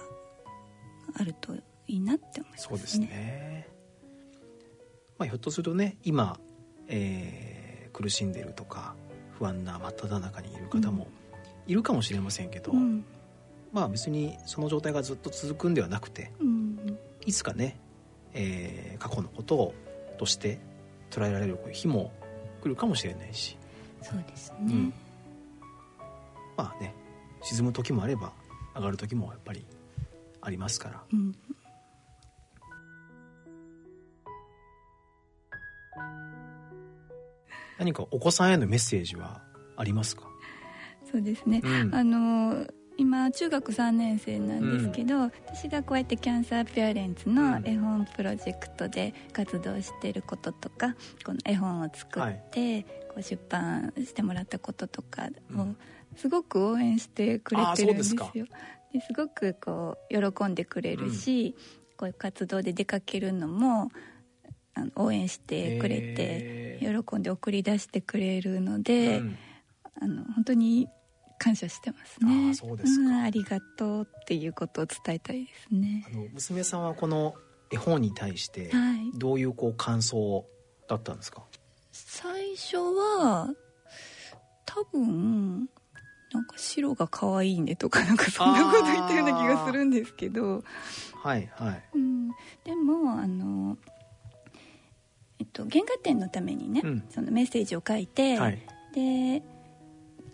[1.16, 1.56] あると
[1.88, 2.68] いいなって思いますね。
[2.70, 3.68] そうですね、
[5.18, 6.40] まあ、ひょっとするとね今、
[6.88, 8.96] えー苦しんでいるとか
[9.38, 11.08] 不安な真っ只中にいる方も
[11.68, 13.04] いるかもしれませんけど、うん。
[13.74, 16.98] まあ別にその状態がずっと続くんではなくてうん。
[17.26, 17.78] いつかね、
[18.34, 19.74] えー過去のことを
[20.18, 20.60] として
[21.10, 22.14] 捉えられる日も
[22.62, 23.58] 来るかもしれないし、
[24.02, 24.58] そうですね。
[24.62, 24.94] うん。
[26.62, 26.94] まあね
[27.42, 28.34] 沈む時もあれば
[28.76, 29.66] 上がる時もやっぱり
[30.42, 31.04] ありますから。
[31.12, 31.36] うん。
[37.80, 39.42] 何かお子さんへのメッセージは
[39.76, 40.22] ありますか、
[41.12, 41.62] そうですね。
[41.64, 41.96] うん。
[41.96, 50.96] あの今中学3年生なんですけど、私がこうやってキャンサーペアレンツの絵本プロジェクトで活動してることとか
[51.26, 55.78] この絵本を作って、こう出版してもらったこととかをうん
[56.16, 58.32] すごく応援してくれてるんですよ。
[58.94, 61.56] ですごくこう喜んでくれるし、
[61.98, 63.90] こういう活動で出かけるのも
[64.74, 69.38] あの応援してくれて喜んで送り出してくれるので、うん。
[70.02, 70.88] あの本当に
[71.38, 72.32] 感謝してますね。
[72.32, 73.10] あーそうですか。
[73.10, 76.06] んありがとうっていうことを伝えたいですね。
[76.08, 77.36] あの娘さんはこの
[77.72, 79.12] 絵本に対してはい。
[79.18, 80.46] どういうこう感想
[80.88, 81.44] だったんですか、
[81.92, 83.54] 最初は
[84.66, 85.70] 多分
[86.34, 90.64] なんか白が可愛いねとか なんかそんなこと言ったような気がするんですけど、
[91.16, 91.84] はいはい。
[91.94, 92.30] うん、
[92.64, 93.78] でもあの
[95.40, 97.04] えっと原画展のためにね、うん。
[97.10, 98.60] そのメッセージを書いて、はい。
[98.94, 99.44] で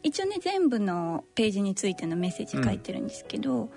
[0.04, 3.70] 一応ね全部のページについてのメッセージ書いてるんですけど、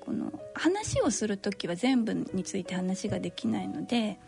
[0.00, 4.18] この話をする時は全部について話ができないので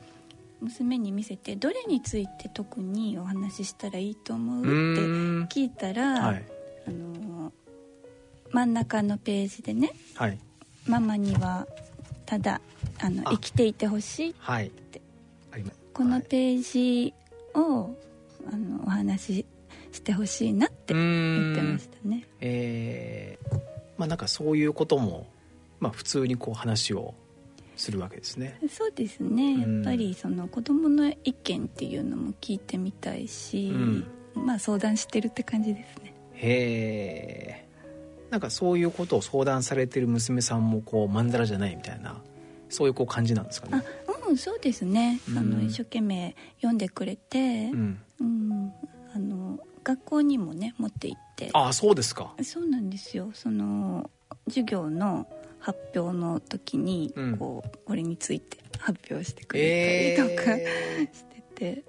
[0.60, 6.44] 娘に見せてどれについて特にお話ししたらいいと思ううって聞いたら、はい
[6.86, 7.52] あの
[8.50, 10.38] 真ん中のページでねはい。
[10.86, 11.66] ママには
[12.26, 12.60] ただ
[13.00, 13.32] あのあ。
[13.32, 14.70] 生きていてほしいはい。
[15.52, 16.22] ありまこのはい。
[16.22, 17.14] ページ
[17.54, 17.90] を、
[18.50, 19.46] あのお話し
[19.92, 22.24] してほしいなってう言ーんってましたね。
[22.40, 23.60] えー
[23.98, 25.26] まあなんかそういうことも
[25.78, 27.14] まあ普通にこう話を
[27.76, 28.58] するわけですね。
[28.70, 29.60] そうですね。
[29.60, 29.82] やうん。
[29.82, 33.70] っぱりその子供の意見っていうのも聞いてみたいし、
[34.34, 36.11] まあ相談してるって感じですね
[36.42, 37.62] へえ
[38.38, 42.20] んかそういうことを相談されてる娘さんもこうまんざらじゃないみたいな
[42.68, 43.84] そういうこう感じなんですかね。
[44.08, 45.38] あうんそうですね、うん。
[45.38, 48.72] あの一生懸命読んでくれて、うんうん
[49.14, 51.50] あの学校にもね持って行って。
[51.52, 52.32] ああそうですか。
[52.42, 53.30] そうなんですよ。
[53.34, 54.10] その
[54.48, 55.26] 授業の
[55.58, 57.36] 発表の時にうん。
[57.36, 61.84] こう、これについて発表してくれたりとかえ してて、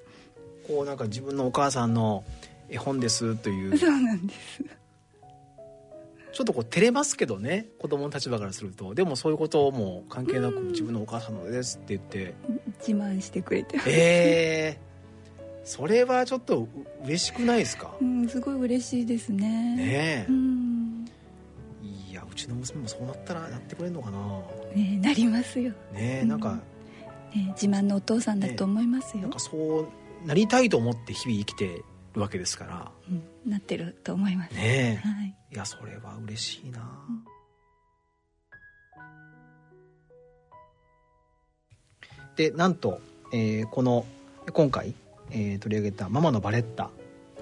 [0.65, 2.25] ーこうなんか自分のお母さんの
[2.73, 3.77] 絵本ですという。
[3.77, 4.63] そうなんです。
[6.33, 8.95] ちょっとこう照れますけどね子供の立場からすると。
[8.95, 12.33] でもそういうことも関係なくうん自分のお母さんのですって言って。
[12.79, 14.93] 自慢してくれてます、ええ
[15.63, 16.67] それはちょっとう
[17.05, 17.95] 嬉しくないですか？
[18.01, 19.75] うん、すごい嬉しいですね。
[19.77, 21.05] ねうん。
[21.83, 24.41] えいやうちの娘もそうなったらやってくれるのかな。
[24.75, 26.39] ねなりますよ、ねえうんなん。
[26.39, 26.55] か、
[27.35, 29.87] ね、自慢のお父さんだと思いますよ、なんかそ
[30.25, 31.85] うなりたいと思って日々生きてる
[32.15, 32.91] わけですから。
[33.09, 35.07] うん、なってると思います、ねえ。
[35.07, 37.23] はい、いやそれは嬉しいな、うん。
[42.35, 42.99] でなんと、
[43.31, 44.05] えーこの
[44.51, 44.93] 今回、
[45.31, 46.89] えー取り上げた「ママのバレッタ」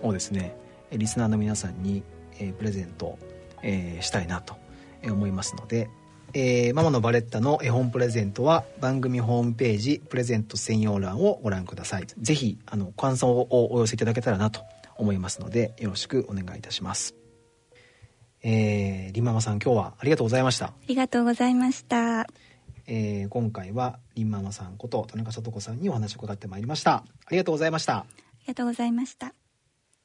[0.03, 0.55] をですね
[0.91, 2.03] えーリスナーの皆さんに、
[2.39, 3.17] えープレゼント、
[3.63, 4.55] えーしたいなと
[5.01, 5.89] えー思いますので、
[6.33, 12.05] えーママのバレッタの絵本プレゼントは番組ホームページプレゼント専用欄をご覧ください。
[12.05, 14.61] ぜひあの感想をお寄せいただけたらなと
[14.95, 17.15] 思いますのでよろしくお願いいたします。
[18.43, 22.27] えー、りんママさん今日はありがとうございました、ありがとうございました。
[22.87, 26.93] えー今回はりんママさんこと田中聡子さんにお話を伺ってまいりました。
[26.93, 27.97] ありがとうございました。
[27.97, 28.05] あ
[28.41, 29.40] りがとうございました